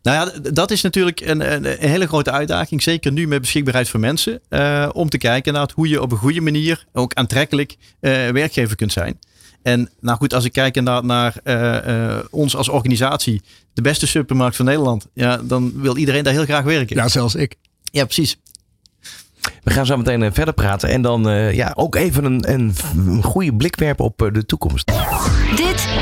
[0.01, 2.83] Nou ja, dat is natuurlijk een, een, een hele grote uitdaging.
[2.83, 4.39] Zeker nu met beschikbaarheid voor mensen.
[4.49, 8.75] eh, om te kijken naar hoe je op een goede manier ook aantrekkelijk eh, werkgever
[8.75, 9.19] kunt zijn.
[9.63, 13.41] En nou goed, als ik kijk inderdaad naar eh, eh, ons als organisatie,
[13.73, 16.95] de beste supermarkt van Nederland, ja, dan wil iedereen daar heel graag werken.
[16.95, 17.55] Ja, zelfs ik.
[17.83, 18.37] Ja, precies.
[19.63, 20.89] We gaan zo meteen verder praten.
[20.89, 24.91] En dan eh, ja, ook even een, een, een goede blik werpen op de toekomst.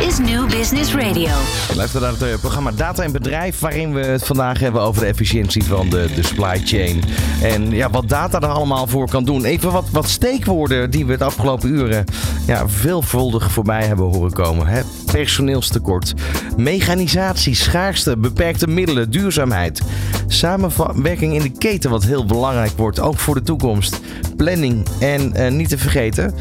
[0.02, 1.30] Is New Business Radio.
[1.76, 5.08] Luister naar het eh, programma Data en Bedrijf, waarin we het vandaag hebben over de
[5.08, 7.04] efficiëntie van de, de supply chain.
[7.42, 9.46] En ja, wat data er allemaal voor kan doen.
[9.46, 12.06] Even wat, wat steekwoorden die we het afgelopen uren
[12.48, 14.68] ja, veelvuldig voorbij hebben horen komen.
[14.68, 14.82] Hè?
[15.12, 16.14] Personeelstekort,
[16.58, 19.82] mechanisatie, schaarste, beperkte middelen, duurzaamheid.
[20.28, 24.00] Samenwerking in de keten, wat heel belangrijk wordt, ook voor de toekomst.
[24.36, 26.34] Planning en eh, niet te vergeten,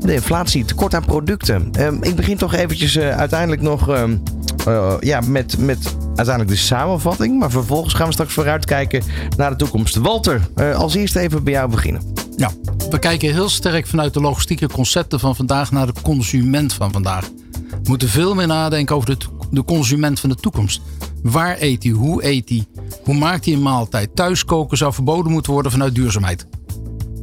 [0.00, 1.68] de inflatie, tekort aan producten.
[1.72, 4.16] Ehm, ik begin toch eventjes eh, uiteindelijk nog ehm,
[4.66, 7.38] eh, ja, met, met uiteindelijk de samenvatting.
[7.38, 9.02] Maar vervolgens gaan we straks vooruitkijken
[9.36, 9.96] naar de toekomst.
[9.96, 12.02] Walter, eh, als eerste even bij jou beginnen.
[12.36, 12.50] Ja,
[12.90, 17.28] we kijken heel sterk vanuit de logistieke concepten van vandaag naar de consument van vandaag.
[17.70, 19.16] We moeten veel meer nadenken over
[19.50, 20.80] de, consument van de toekomst.
[21.22, 21.92] Waar eet hij?
[21.92, 22.66] Hoe eet hij?
[23.04, 24.16] Hoe maakt hij een maaltijd?
[24.16, 26.46] Thuiskoken zou verboden moeten worden vanuit duurzaamheid.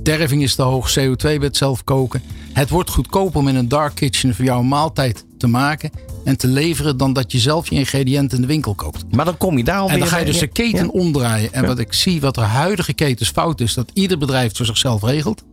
[0.03, 2.21] Derving is te hoog, CO2 bij het zelf koken.
[2.53, 5.89] Het wordt goedkoper om in een dark kitchen voor jou een maaltijd te maken
[6.23, 9.05] en te leveren dan dat je zelf je ingrediënten in de winkel koopt.
[9.11, 9.93] Maar dan kom je daar alweer...
[9.93, 10.91] En dan ga je dus de keten Ja.
[10.91, 11.53] omdraaien.
[11.53, 14.65] En wat ik zie, wat er huidige ketens fout is, dat ieder bedrijf het voor
[14.65, 15.43] zichzelf regelt.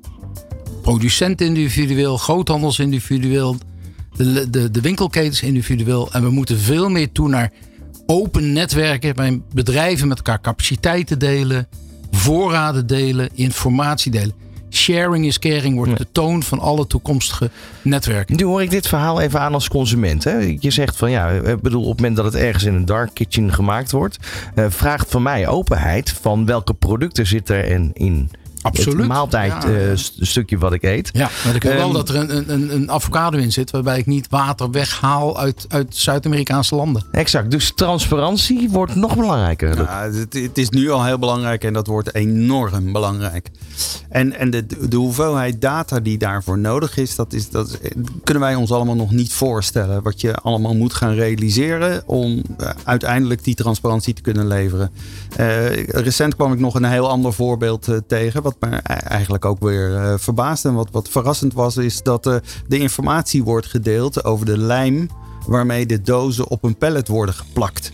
[0.82, 3.56] Producent individueel, groothandels individueel,
[4.16, 6.12] de, de, de winkelketens individueel.
[6.12, 7.52] En we moeten veel meer toe naar
[8.06, 11.68] open netwerken waarin bedrijven met elkaar capaciteiten delen,
[12.10, 14.32] voorraden delen, informatie delen.
[14.72, 17.50] Sharing is caring wordt de toon van alle toekomstige
[17.82, 18.36] netwerken.
[18.36, 20.24] Nu hoor ik dit verhaal even aan als consument.
[20.24, 20.56] Hè?
[20.60, 23.10] Je zegt van ja, ik bedoel, op het moment dat het ergens in een dark
[23.14, 24.18] kitchen gemaakt wordt,
[24.54, 28.30] eh, vraagt van mij openheid van welke producten zit er in, in
[28.62, 28.98] Absoluut.
[28.98, 29.68] het maaltijd Ja.
[29.68, 31.10] eh, st- stukje wat ik eet.
[31.12, 33.98] Ja, maar ik wil wel Ehm, dat er een, een, een avocado in zit waarbij
[33.98, 37.04] ik niet water weghaal uit, uit Zuid-Amerikaanse landen.
[37.12, 39.76] Exact, dus transparantie wordt nog belangrijker.
[39.76, 43.50] Ja, het, het is nu al heel belangrijk en dat wordt enorm belangrijk.
[44.08, 47.78] En, en de, de hoeveelheid data die daarvoor nodig is, dat, is, dat
[48.24, 50.02] kunnen wij ons allemaal nog niet voorstellen.
[50.02, 54.90] Wat je allemaal moet gaan realiseren om eh, uiteindelijk die transparantie te kunnen leveren.
[55.36, 59.60] Eh, recent kwam ik nog een heel ander voorbeeld tegen, wat me e- eigenlijk ook
[59.60, 60.68] weer eh verbaasde.
[60.68, 62.36] En wat, wat verrassend was, is dat eh,
[62.68, 65.08] de informatie wordt gedeeld over de lijm
[65.46, 67.92] waarmee de dozen op een pallet worden geplakt.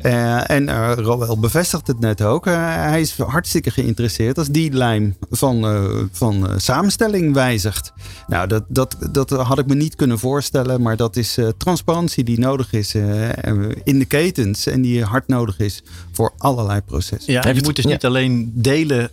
[0.00, 2.44] Eh, en uh, Roel bevestigt het net ook.
[2.44, 5.66] hij is hartstikke geïnteresseerd als die lijm van,
[6.12, 7.92] van samenstelling wijzigt.
[8.26, 10.82] Nou, dat, dat, dat had ik me niet kunnen voorstellen.
[10.82, 12.94] Maar dat is transparantie die nodig is
[13.84, 14.66] in de ketens.
[14.66, 15.82] En die hard nodig is
[16.12, 17.32] voor allerlei processen.
[17.32, 19.10] Ja, je moet dus niet alleen delen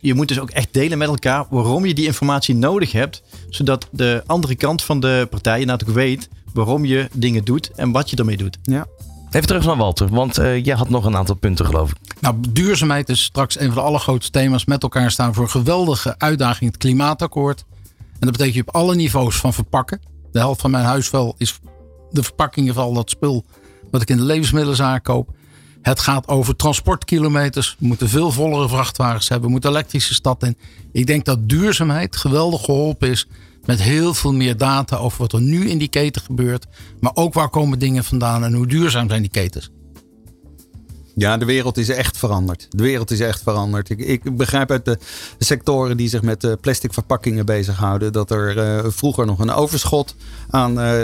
[0.00, 3.22] je moet dus ook echt delen met elkaar waarom je die informatie nodig hebt.
[3.48, 8.10] Zodat de andere kant van de partij natuurlijk weet waarom je dingen doet en wat
[8.10, 8.58] je ermee doet.
[8.62, 8.86] Ja.
[9.30, 11.96] Even terug naar Walter, want uh, jij had nog een aantal punten geloof ik.
[12.20, 14.64] Nou, duurzaamheid is straks een van de allergrootste thema's.
[14.64, 17.64] Met elkaar staan voor een geweldige uitdaging, het klimaatakkoord.
[17.98, 20.00] En dat betekent je op alle niveaus van verpakken.
[20.32, 21.58] De helft van mijn huisvuil is
[22.10, 23.44] de verpakkingen van al dat spul
[23.90, 25.28] wat ik in de levensmiddelenzaak koop.
[25.82, 27.76] Het gaat over transportkilometers.
[27.78, 29.46] We moeten veel vollere vrachtwagens hebben.
[29.46, 30.56] We moeten elektrische stad in.
[30.92, 33.26] Ik denk dat duurzaamheid geweldig geholpen is
[33.64, 36.66] met heel veel meer data over wat er nu in die keten gebeurt.
[37.00, 39.70] Maar ook waar komen dingen vandaan en hoe duurzaam zijn die ketens.
[41.20, 42.66] Ja, de wereld is echt veranderd.
[42.70, 43.90] De wereld is echt veranderd.
[43.90, 44.98] Ik, ik begrijp uit de
[45.38, 48.12] sectoren die zich met uh, plastic verpakkingen bezighouden.
[48.12, 50.14] dat er uh, vroeger nog een overschot
[50.50, 51.02] aan uh,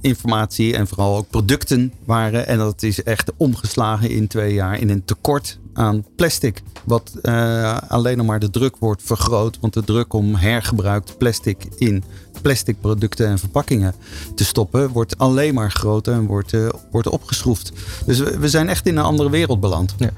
[0.00, 2.46] informatie en vooral ook producten waren.
[2.46, 6.62] En dat is echt omgeslagen in twee jaar in een tekort aan plastic.
[6.84, 9.58] Wat uh, alleen maar de druk wordt vergroot.
[9.60, 12.04] Want de druk om hergebruikt plastic in
[12.42, 13.94] plastic producten en verpakkingen
[14.34, 17.72] te stoppen, wordt alleen maar groter en wordt, uh, wordt opgeschroefd.
[18.06, 19.94] Dus we, zijn echt in een andere wereld beland.
[19.98, 20.10] Ja.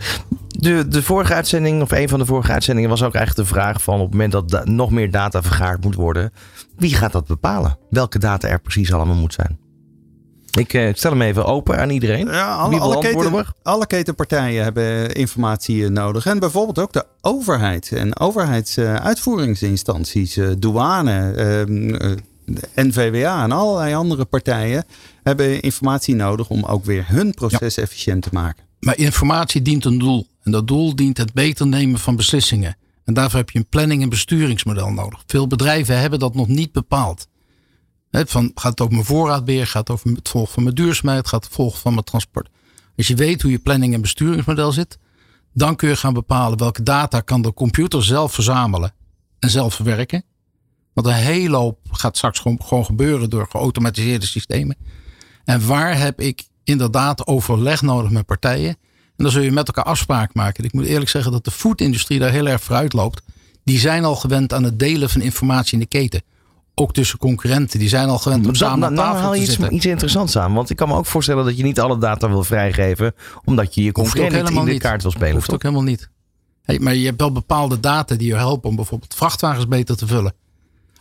[0.48, 3.82] De, de vorige uitzending, of een van de vorige uitzendingen, was ook eigenlijk de vraag
[3.82, 6.32] van op het moment dat da nog meer data vergaard moet worden,
[6.76, 7.78] wie gaat dat bepalen?
[7.90, 9.61] Welke data er precies allemaal moet zijn?
[10.58, 12.26] Ik uh, stel hem even open aan iedereen.
[12.26, 16.26] Ja, alle, alle, keten, alle, ketenpartijen hebben informatie nodig.
[16.26, 21.34] En bijvoorbeeld ook de overheid en overheidsuitvoeringsinstanties, uh, douane,
[21.68, 22.16] uh,
[22.74, 24.84] NVWA en allerlei andere partijen
[25.22, 28.64] hebben informatie nodig om ook weer hun proces efficiënt te maken.
[28.80, 30.26] Maar informatie dient een doel.
[30.42, 32.76] En dat doel dient het beter nemen van beslissingen.
[33.04, 35.22] En daarvoor heb je een planning- en besturingsmodel nodig.
[35.26, 37.26] Veel bedrijven hebben dat nog niet bepaald
[38.12, 41.44] van, gaat het over mijn voorraadbeheer, gaat het over het volgen van mijn duurzaamheid, gaat
[41.44, 42.48] het volgen van mijn transport.
[42.96, 44.98] Als je weet hoe je planning en besturingsmodel zit,
[45.54, 48.94] dan kun je gaan bepalen welke data kan de computer zelf verzamelen
[49.38, 50.24] en zelf verwerken.
[50.92, 54.76] Want een hele hoop gaat straks gewoon, gewoon gebeuren door geautomatiseerde systemen.
[55.44, 58.76] En waar heb ik inderdaad overleg nodig met partijen?
[59.16, 60.64] En dan zul je met elkaar afspraak maken.
[60.64, 63.22] Ik moet eerlijk zeggen dat de foodindustrie daar heel erg vooruit loopt.
[63.64, 66.22] Die zijn al gewend aan het delen van informatie in de keten
[66.74, 67.78] ook tussen concurrenten.
[67.78, 70.54] Die zijn al gewend om samen aan tafel haal je iets, iets, interessants aan.
[70.54, 73.14] Want ik kan me ook voorstellen dat je niet alle data wil vrijgeven.
[73.44, 75.34] Omdat je je concurrenten in de kaart wil spelen.
[75.34, 76.10] Hoeft ook helemaal niet.
[76.62, 80.06] Hey, maar je hebt wel bepaalde data die je helpen om bijvoorbeeld vrachtwagens beter te
[80.06, 80.34] vullen.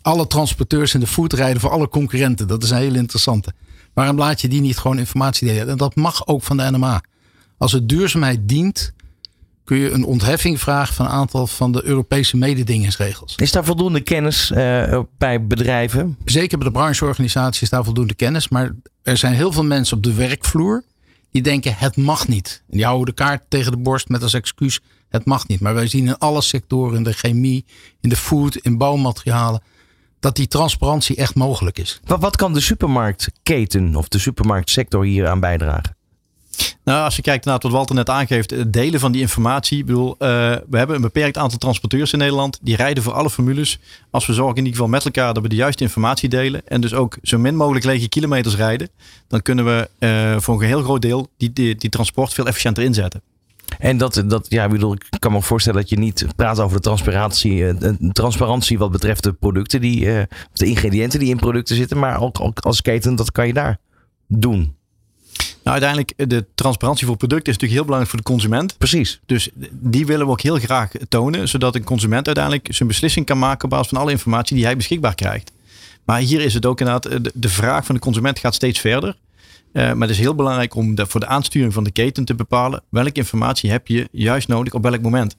[0.01, 2.47] Alle transporteurs in de food rijden voor alle concurrenten.
[2.47, 3.53] Dat is een heel interessante.
[3.93, 5.69] Waarom laat je die niet gewoon informatie delen?
[5.69, 7.01] En dat mag ook van de NMA.
[7.57, 8.93] Als het duurzaamheid dient,
[9.63, 13.35] kun je een ontheffing vragen van een aantal van de Europese mededingingsregels.
[13.35, 16.17] Is daar voldoende kennis uh, bij bedrijven?
[16.25, 18.49] Zeker bij de brancheorganisaties is daar voldoende kennis.
[18.49, 18.71] Maar
[19.03, 20.83] er zijn heel veel mensen op de werkvloer
[21.31, 22.63] die denken het mag niet.
[22.69, 25.59] En die houden de kaart tegen de borst met als excuus het mag niet.
[25.59, 27.65] Maar wij zien in alle sectoren, in de chemie,
[27.99, 29.61] in de food, in bouwmaterialen,
[30.19, 31.99] dat die transparantie echt mogelijk is.
[32.03, 35.95] Wat, wat kan de supermarktketen of de supermarktsector hier aan bijdragen?
[36.83, 39.77] Nou, als je kijkt naar wat Walter net aangeeft, delen van die informatie.
[39.77, 40.17] Ik bedoel, uh,
[40.69, 42.59] we hebben een beperkt aantal transporteurs in Nederland.
[42.61, 43.79] Die rijden voor alle formules.
[44.09, 46.67] Als we zorgen in ieder geval met elkaar dat we de juiste informatie delen.
[46.67, 48.89] En dus ook zo min mogelijk lege kilometers rijden.
[49.27, 52.83] Dan kunnen we uh, voor een heel groot deel die, die, die transport veel efficiënter
[52.83, 53.21] inzetten.
[53.79, 56.75] En dat, dat ja, ik, bedoel, ik kan me voorstellen dat je niet praat over
[56.75, 60.05] de transparantie, eh, transparantie wat betreft de producten, die,
[60.53, 61.99] de ingrediënten die in producten zitten.
[61.99, 63.77] Maar ook, ook als keten, dat kan je daar
[64.27, 64.75] doen.
[65.63, 68.77] Nou, uiteindelijk, de transparantie voor producten is natuurlijk heel belangrijk voor de consument.
[68.77, 69.19] Precies.
[69.25, 73.39] Dus die willen we ook heel graag tonen, zodat een consument uiteindelijk zijn beslissing kan
[73.39, 75.51] maken op basis van alle informatie die hij beschikbaar krijgt.
[76.05, 79.15] Maar hier is het ook inderdaad, de, de vraag van de consument gaat steeds verder.
[79.73, 82.35] Uh, maar het is heel belangrijk om de, voor de aansturing van de keten te
[82.35, 85.35] bepalen welke informatie heb je juist nodig op welk moment.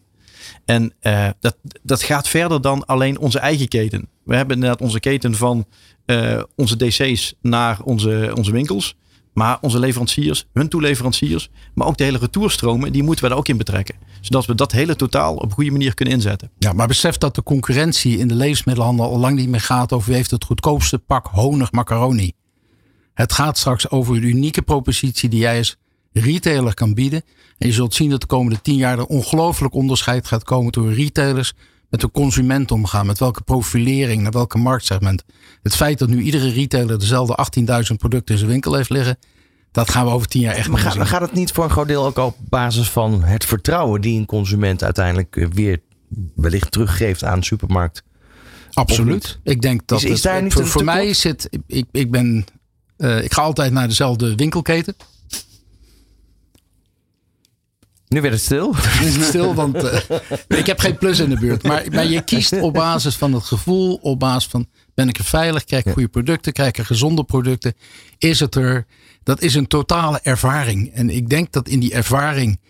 [0.65, 4.09] En uh, dat, dat gaat verder dan alleen onze eigen keten.
[4.23, 5.67] We hebben inderdaad onze keten van
[6.07, 8.97] uh, onze DC's naar onze, onze winkels.
[9.33, 13.49] Maar onze leveranciers, hun toeleveranciers, maar ook de hele retourstromen, die moeten we daar ook
[13.49, 13.95] in betrekken.
[14.21, 16.51] Zodat we dat hele totaal op een goede manier kunnen inzetten.
[16.59, 20.07] Ja, maar besef dat de concurrentie in de levensmiddelhandel al lang niet meer gaat over
[20.07, 22.33] wie heeft het goedkoopste pak honig macaroni.
[23.15, 25.77] Het gaat straks over een unieke propositie die jij als
[26.13, 27.23] retailer kan bieden.
[27.59, 30.93] En je zult zien dat de komende tien jaar er ongelooflijk onderscheid gaat komen door
[30.93, 31.53] retailers
[31.93, 33.07] met de consument omgaan.
[33.07, 35.25] Met welke profilering, naar welke marktsegment.
[35.63, 37.39] Het feit dat nu iedere retailer dezelfde
[37.91, 39.19] 18.000 producten in zijn winkel heeft liggen.
[39.73, 42.05] Dat gaan we over tien jaar echt Maar gaat, het niet voor een groot deel
[42.07, 45.81] ook op basis van het vertrouwen die een consument uiteindelijk eh, weer
[46.35, 48.03] wellicht teruggeeft aan de supermarkt?
[48.73, 49.39] Absoluut.
[49.43, 51.49] Ik denk dat Is- is het- daar niet voor, voor mij zit.
[51.67, 52.45] Ik, ik ben.
[52.97, 54.95] eh, ik ga altijd naar dezelfde winkelketen.
[58.13, 58.75] Nu werd het stil.
[59.21, 60.01] Stil, want eh,
[60.49, 61.63] ik heb geen plus in de buurt.
[61.63, 65.25] Maar, maar je kiest op basis van het gevoel, op basis van ben ik er
[65.25, 67.75] veilig, krijg ik goede producten, krijg ik gezonde producten,
[68.19, 68.87] is het er?
[69.23, 70.93] Dat is een totale ervaring.
[70.95, 72.61] En ik denk dat in die ervaring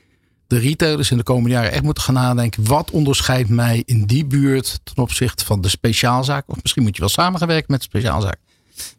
[0.46, 2.66] de retailers in de komende jaren echt moeten gaan nadenken.
[2.66, 6.44] Wat onderscheidt mij in die buurt ten opzichte van de speciaalzaak?
[6.46, 8.38] Of misschien moet je wel samengewerkt met de speciaalzaak.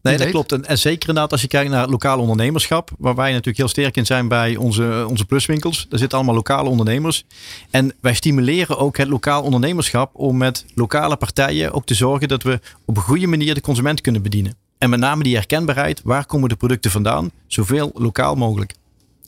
[0.02, 0.52] Nee, dat klopt.
[0.52, 2.92] En, en zeker inderdaad als je kijkt naar lokale ondernemerschap.
[2.98, 5.86] Waar wij natuurlijk heel sterk in zijn bij onze, onze pluswinkels.
[5.90, 7.26] Daar zitten allemaal lokale ondernemers.
[7.72, 12.44] En wij stimuleren ook het lokaal ondernemerschap om met lokale partijen ook te zorgen dat
[12.44, 14.56] we op een goede manier de consument kunnen bedienen.
[14.78, 16.02] En met name die herkenbaarheid.
[16.04, 17.32] Waar komen de producten vandaan?
[17.48, 18.74] Zoveel lokaal mogelijk.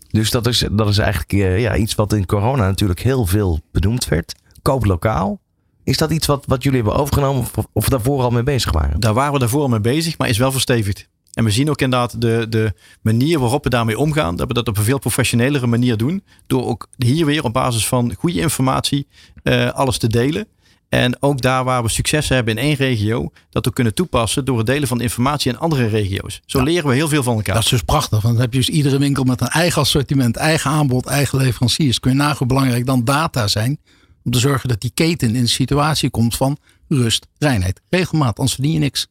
[0.09, 3.59] Dus dat is, dat is eigenlijk eh, ja, iets wat in corona natuurlijk heel veel
[3.71, 4.35] benoemd werd.
[4.61, 5.39] Koop lokaal.
[5.85, 8.99] Is dat iets wat, wat jullie hebben overgenomen of, of daarvoor al mee bezig waren?
[8.99, 11.07] Daar waren we daarvoor al mee bezig, maar is wel verstevigd.
[11.33, 14.35] En we zien ook inderdaad de, de manier waarop we daarmee omgaan.
[14.35, 16.23] Dat we dat op een veel professionelere manier doen.
[16.47, 19.07] Door ook hier weer op basis van goede informatie
[19.43, 20.47] eh, alles te delen.
[20.89, 24.57] En ook daar waar we succes hebben in één regio, dat we kunnen toepassen door
[24.57, 26.41] het delen van informatie in andere regio's.
[26.45, 27.55] Zo leren we heel veel van elkaar.
[27.55, 28.21] Dat is dus prachtig.
[28.21, 31.99] Want dan heb je dus iedere winkel met een eigen assortiment, eigen aanbod, eigen leveranciers.
[31.99, 33.79] Kun je nagaan hoe belangrijk dan data zijn.
[34.25, 36.57] Om te zorgen dat die keten in een situatie komt van
[36.87, 38.37] rust, reinheid, regelmaat.
[38.37, 39.07] Anders verdien je niks.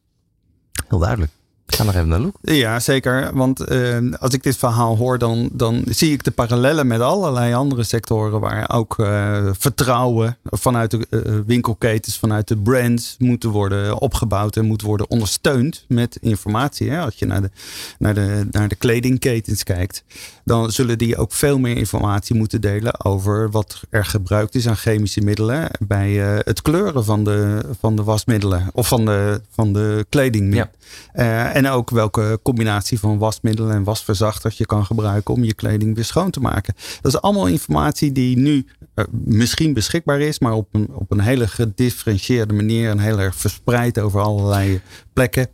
[0.87, 1.31] Heel duidelijk.
[1.67, 2.37] Ik ga nog even naar Loek.
[2.41, 3.29] Ja, zeker.
[3.33, 7.53] Want eh, als ik dit verhaal hoor, dan, dan zie ik de parallellen met allerlei
[7.53, 13.99] andere sectoren waar ook eh, vertrouwen vanuit de eh, winkelketens, vanuit de brands moeten worden
[13.99, 16.89] opgebouwd en moet worden ondersteund met informatie.
[16.89, 16.99] Hè?
[16.99, 17.49] Als je naar de,
[17.99, 20.03] naar, de, naar de kledingketens kijkt,
[20.43, 24.77] dan zullen die ook veel meer informatie moeten delen over wat er gebruikt is aan
[24.77, 26.11] chemische middelen bij
[26.43, 30.73] het kleuren van de, van de wasmiddelen of van de, van de kledingmiddelen.
[31.13, 35.95] Eh, en ook welke combinatie van wasmiddelen en wasverzachters je kan gebruiken om je kleding
[35.95, 36.73] weer schoon te maken.
[37.01, 41.19] Dat is allemaal informatie die nu eh, misschien beschikbaar is, maar op een, op een
[41.19, 44.81] hele gedifferentieerde manier en heel erg verspreid over allerlei
[45.13, 45.47] plekken.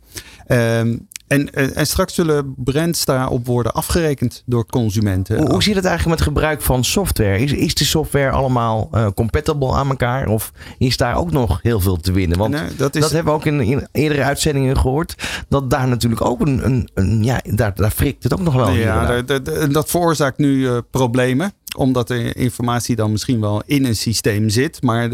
[0.46, 0.96] Ehm,
[1.32, 5.36] en, en, en straks zullen brands daarop worden afgerekend door consumenten.
[5.36, 7.38] Hoe, hoe zit het eigenlijk met gebruik van software?
[7.38, 10.28] Is, is de software allemaal eh, compatible aan elkaar?
[10.28, 12.38] Of is daar ook nog heel veel te winnen?
[12.38, 15.14] Want dat, hebben we ook in, in eerdere uitzendingen gehoord.
[15.48, 18.70] Dat daar natuurlijk ook een, een, een ja, daar, daar frikt het ook nog wel.
[18.70, 23.84] Ja, dat, dat, dat veroorzaakt nu eh, problemen omdat de informatie dan misschien wel in
[23.84, 24.82] een systeem zit.
[24.82, 25.10] Maar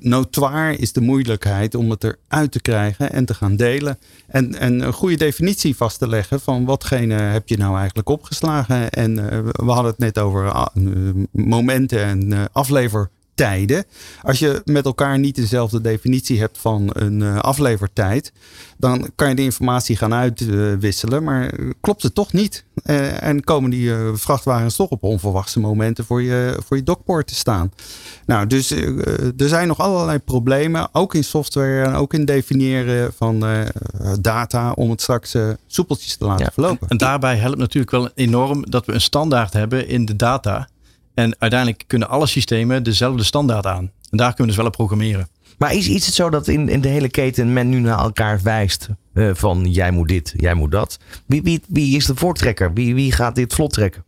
[0.00, 3.98] notoir is de moeilijkheid om het eruit te krijgen en te gaan delen.
[4.26, 8.90] En, en een goede definitie vast te leggen van watgene heb je nou eigenlijk opgeslagen.
[8.90, 10.82] En eh, we hadden het net over ah, eh,
[11.30, 12.44] momenten en eh,
[13.34, 13.84] aflevertijden.
[14.22, 18.32] Als je met elkaar niet dezelfde definitie hebt van een eh, aflevertijd,
[18.78, 22.64] dan kan je de informatie gaan uitwisselen, maar klopt het toch niet.
[22.82, 27.26] Eh, en komen die eh, vrachtwagens toch op onverwachte momenten voor je, voor je dokpoort
[27.26, 27.72] te staan.
[28.26, 33.44] Nou, dus er zijn nog allerlei problemen, ook in software en ook in definiëren van
[34.20, 36.50] data, om het straks soepeltjes te laten Ja.
[36.52, 36.88] verlopen.
[36.88, 40.68] En daarbij helpt natuurlijk wel enorm dat we een standaard hebben in de data.
[41.14, 43.90] En uiteindelijk kunnen alle systemen dezelfde standaard aan.
[44.10, 45.28] En daar kunnen we dus wel op programmeren.
[45.58, 48.40] Maar is, is het zo dat in, in de hele keten men nu naar elkaar
[48.42, 48.88] wijst?
[49.14, 50.98] eh, van jij moet dit, jij moet dat.
[51.26, 52.72] Wie, wie, wie is de voortrekker?
[52.72, 54.04] Wie, wie gaat dit vlot trekken?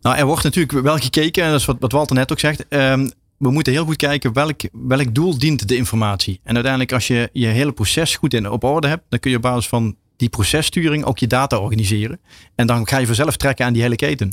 [0.00, 2.68] Nou, er wordt natuurlijk wel gekeken, en dat is wat, wat Walter net ook zegt.
[2.68, 6.40] ehm, we moeten heel goed kijken welk, welk doel dient de informatie.
[6.42, 9.36] En uiteindelijk, als je je hele proces goed in op orde hebt, dan kun je
[9.36, 12.20] op basis van die processturing ook je data organiseren.
[12.54, 14.30] En dan ga je vanzelf trekken aan die hele keten.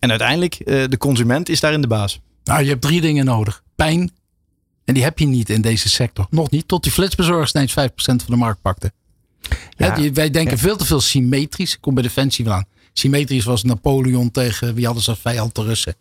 [0.00, 2.20] En uiteindelijk, eh, de consument is daarin de baas.
[2.44, 3.62] Nou, je hebt drie dingen nodig.
[3.74, 4.10] Pijn.
[4.84, 6.26] En die heb je niet in deze sector.
[6.30, 6.68] Nog niet.
[6.68, 8.92] Tot die flitsbezorgers ineens 5% van de markt pakte.
[9.76, 10.12] Ja.
[10.12, 10.62] Wij denken Ja.
[10.62, 11.72] veel te veel symmetrisch.
[11.74, 12.64] Ik kom bij Defensie wel aan.
[12.92, 15.94] Symmetrisch was Napoleon tegen wie hadden ze als vijand de Russen.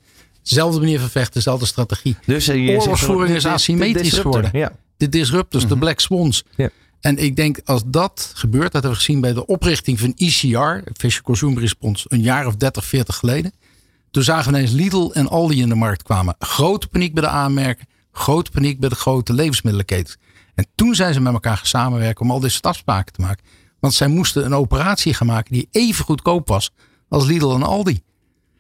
[0.43, 2.15] Dezelfde manier van vechten, dezelfde strategie.
[2.25, 4.49] Dus, eh, Oorlogsvoering is de- asymmetrisch geworden.
[4.53, 4.71] Ja.
[4.97, 6.43] De disruptors, de Black Swans.
[6.55, 6.69] Ja.
[7.01, 10.91] En ik denk als dat gebeurt, dat hebben we gezien bij de oprichting van ECR,
[10.97, 13.51] Fisher Consumer Response, een jaar of 30, 40 geleden.
[14.11, 16.35] Toen zagen we ineens Lidl en Aldi in de markt kwamen.
[16.39, 20.17] Grote paniek bij de aanmerken, grote paniek bij de grote levensmiddelenketens.
[20.55, 23.45] En toen zijn ze met elkaar gaan samenwerken om al soort afspraken te maken.
[23.79, 26.71] Want zij moesten een operatie gaan maken die even goedkoop was
[27.09, 28.01] als Lidl en Aldi.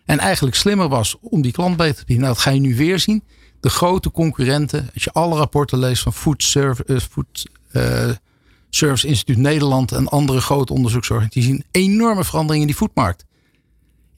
[0.05, 2.23] En eigenlijk slimmer was om die klant beter te bedienen.
[2.23, 3.23] Nou, dat ga je nu weer zien.
[3.59, 8.09] De grote concurrenten, als je alle rapporten leest van food, serv- eh, food eh,
[8.69, 11.45] Service Instituut Nederland en andere grote onderzoeksorganisaties.
[11.45, 13.25] Die zien enorme veranderingen in die foodmarkt.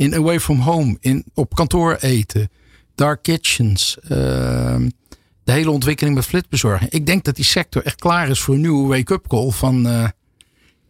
[0.01, 2.49] In away from home, in op kantoor eten,
[2.95, 4.89] dark kitchens, ehm,
[5.43, 6.89] de hele ontwikkeling met flitsbezorging.
[6.89, 9.87] Ik denk dat die sector echt klaar is voor een nieuwe wake-up call van...
[9.87, 10.07] eh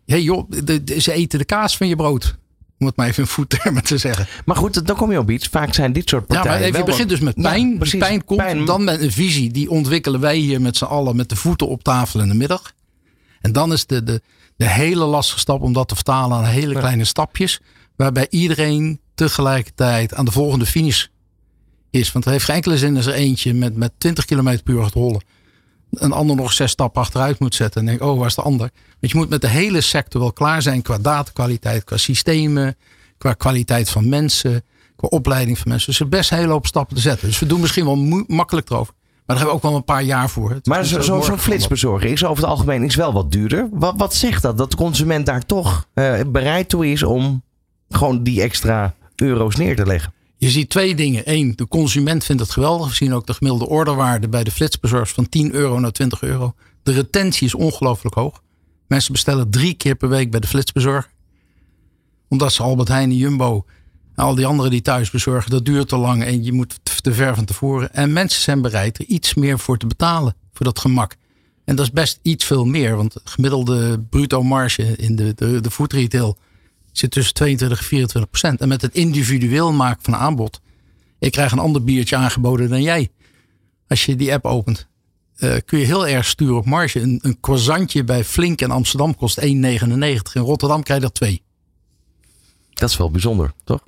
[0.06, 2.38] hey joh, de- de- ze eten de kaas van je brood.
[2.80, 4.28] Om het maar even in voettermen te zeggen.
[4.46, 5.48] Maar goed, dan kom je op iets.
[5.48, 7.78] Vaak zijn dit soort Ja, partijen maar even, je begint dus met Ja, pijn.
[7.78, 8.00] Precies.
[8.00, 8.66] pijn komt Pijn.
[8.66, 9.52] dan met een visie.
[9.52, 12.72] Die ontwikkelen wij hier met z'n allen met de voeten op tafel in de middag.
[13.42, 14.22] En dan is de, de,
[14.56, 17.60] de hele lastige stap om dat te vertalen aan hele kleine stapjes.
[18.02, 21.06] Waarbij iedereen tegelijkertijd aan de volgende finish
[21.90, 22.12] is.
[22.12, 24.84] Want er heeft geen enkele zin als er eentje met, met 20 km per uur
[24.84, 25.24] gaat rollen.
[25.92, 27.82] Een ander nog zes stappen achteruit moet zetten.
[27.82, 28.70] En denk, oh, waar is de ander?
[29.00, 32.76] Want je moet met de hele sector wel klaar zijn qua datakwaliteit, qua systemen,
[33.18, 34.64] qua kwaliteit van mensen,
[34.96, 35.90] qua opleiding van mensen.
[35.90, 37.28] Dus er best een hele hoop stappen te zetten.
[37.28, 38.94] Dus we doen misschien wel makkelijk erover.
[38.98, 40.50] Maar daar hebben we ook wel een paar jaar voor.
[40.52, 43.70] Het Maar is zo- zo- zo'n flitsbezorger is over het algemeen is wel wat duurder.
[43.72, 44.58] Wat, wat zegt dat?
[44.58, 47.44] Dat de consument daar toch eh, bereid toe is om
[47.94, 50.14] gewoon die extra euro's neer te leggen.
[50.38, 51.22] Je ziet twee dingen.
[51.26, 52.88] Eén, de consument vindt het geweldig.
[52.88, 56.54] We zien ook de gemiddelde orderwaarde bij de flitsbezorgers van 10 euro naar 20 euro.
[56.84, 58.42] De retentie is ongelooflijk hoog.
[58.88, 61.10] Mensen bestellen drie keer per week bij de flitsbezorger.
[62.28, 63.66] Omdat ze Albert Heijn Jumbo
[64.16, 67.14] en al die anderen die thuis bezorgen, dat duurt te lang en je moet te
[67.14, 67.94] ver van tevoren.
[67.94, 71.16] En mensen zijn bereid er iets meer voor te betalen, voor dat gemak.
[71.66, 75.62] En dat is best iets veel meer, want de gemiddelde bruto marge in de, de,
[75.62, 76.38] de food retail
[76.92, 78.62] zit tussen 22 en 24 procent.
[78.62, 80.62] En met het individueel maken van aanbod.
[81.20, 83.10] Ik krijg een ander biertje aangeboden dan jij.
[83.88, 84.88] Als je die app opent.
[85.36, 87.00] eh, kun je heel erg sturen op marge.
[87.00, 89.46] Een, een bij Flink in Amsterdam kost 1,99.
[89.46, 91.42] In Rotterdam krijg je er twee.
[92.74, 93.84] Dat is wel bijzonder, toch?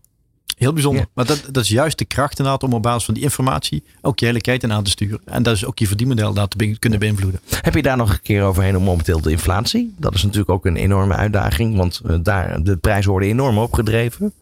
[0.63, 1.01] Heel bijzonder.
[1.01, 1.09] Ja.
[1.13, 4.19] Maar dat, dat is juist de kracht inderdaad om op basis van die informatie ook
[4.19, 5.21] je hele keten aan te sturen.
[5.25, 7.39] En dat is ook je verdienmodel daar te kunnen beïnvloeden.
[7.61, 9.93] Heb je daar nog een keer overheen om momenteel de inflatie?
[9.97, 14.33] Dat is natuurlijk ook een enorme uitdaging, want eh, daar, de prijzen worden enorm opgedreven.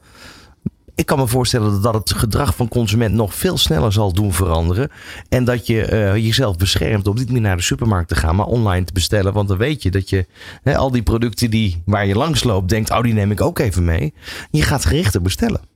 [0.95, 4.33] Ik kan me voorstellen dat dat het gedrag van consument nog veel sneller zal doen
[4.33, 4.91] veranderen.
[5.29, 8.45] En dat je eh, jezelf beschermt om niet meer naar de supermarkt te gaan, maar
[8.45, 9.33] online te bestellen.
[9.33, 10.25] Want dan weet je dat je
[10.63, 13.83] al die producten die, waar je langs loopt, denkt, oh die neem ik ook even
[13.83, 14.13] mee.
[14.51, 15.70] Je gaat gerichter bestellen.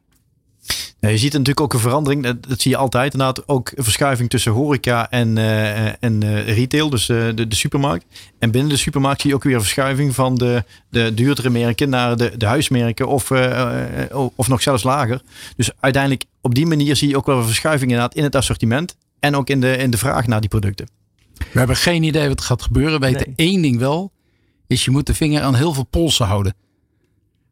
[1.05, 2.23] Ja, je ziet natuurlijk ook een verandering.
[2.23, 3.13] Dat, dat zie je altijd.
[3.13, 6.89] Inderdaad ook een verschuiving tussen horeca en, eh, en eh, retail.
[6.89, 8.05] Dus eh, de, de supermarkt.
[8.39, 11.89] En binnen de supermarkt zie je ook weer een verschuiving van de, de duurdere merken
[11.89, 13.07] naar de, de huismerken.
[13.07, 13.31] Of,
[14.35, 15.21] of nog zelfs lager.
[15.55, 18.95] Dus uiteindelijk op die manier zie je ook wel een verschuiving inderdaad in het assortiment.
[19.19, 20.87] En ook in de, in de vraag naar die producten.
[21.37, 22.99] We hebben geen idee wat er gaat gebeuren.
[22.99, 24.11] We weten één ding wel.
[24.67, 26.55] Is je moet de vinger aan heel veel polsen houden.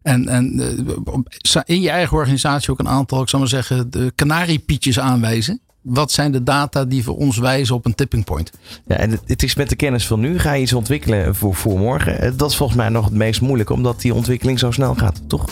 [0.04, 4.12] En, en eh, in je eigen organisatie ook een aantal, ik zal maar zeggen, de
[4.16, 5.62] kanariepietjes aanwijzen.
[5.82, 8.52] Wat zijn de data die voor ons wijzen op een tipping point?
[8.88, 11.56] Ja, en het, het is met de kennis van nu, ga je iets ontwikkelen voor,
[11.56, 12.20] voor morgen.
[12.20, 15.22] Eh, Dat is volgens mij nog het meest moeilijk, omdat die ontwikkeling zo snel gaat,
[15.28, 15.46] toch?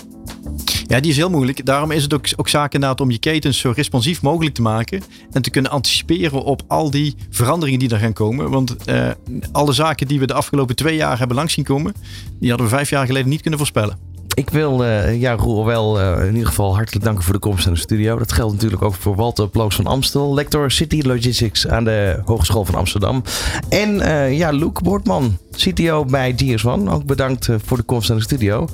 [0.88, 1.66] Ja, die is heel moeilijk.
[1.66, 5.02] Daarom is het ook, ook zaak inderdaad om je ketens zo responsief mogelijk te maken.
[5.32, 8.50] En te kunnen anticiperen op al die veranderingen die er gaan komen.
[8.50, 9.10] Want eh,
[9.52, 11.94] alle zaken die we de afgelopen twee jaar hebben langs zien komen,
[12.40, 14.11] die hadden we vijf jaar geleden niet kunnen voorspellen.
[14.34, 17.66] Ik wil eh ja, Roel wel eh, in ieder geval hartelijk danken voor de komst
[17.66, 18.18] naar de studio.
[18.18, 22.66] Dat geldt natuurlijk ook voor Walter Ploos van Amstel, lector City Logistics aan de Hogeschool
[22.66, 23.24] van Amsterdam.
[23.70, 26.90] En eh, ja, Luc Boortman, CTO bij GS1.
[26.90, 28.68] Ook bedankt voor de komst naar de studio.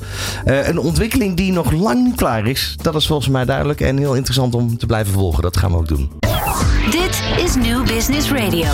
[0.45, 2.75] Een ontwikkeling die nog lang niet klaar is.
[2.81, 5.43] Dat is volgens mij duidelijk en heel interessant om te blijven volgen.
[5.43, 6.11] Dat gaan we ook doen.
[6.91, 8.67] Dit is New Business Radio.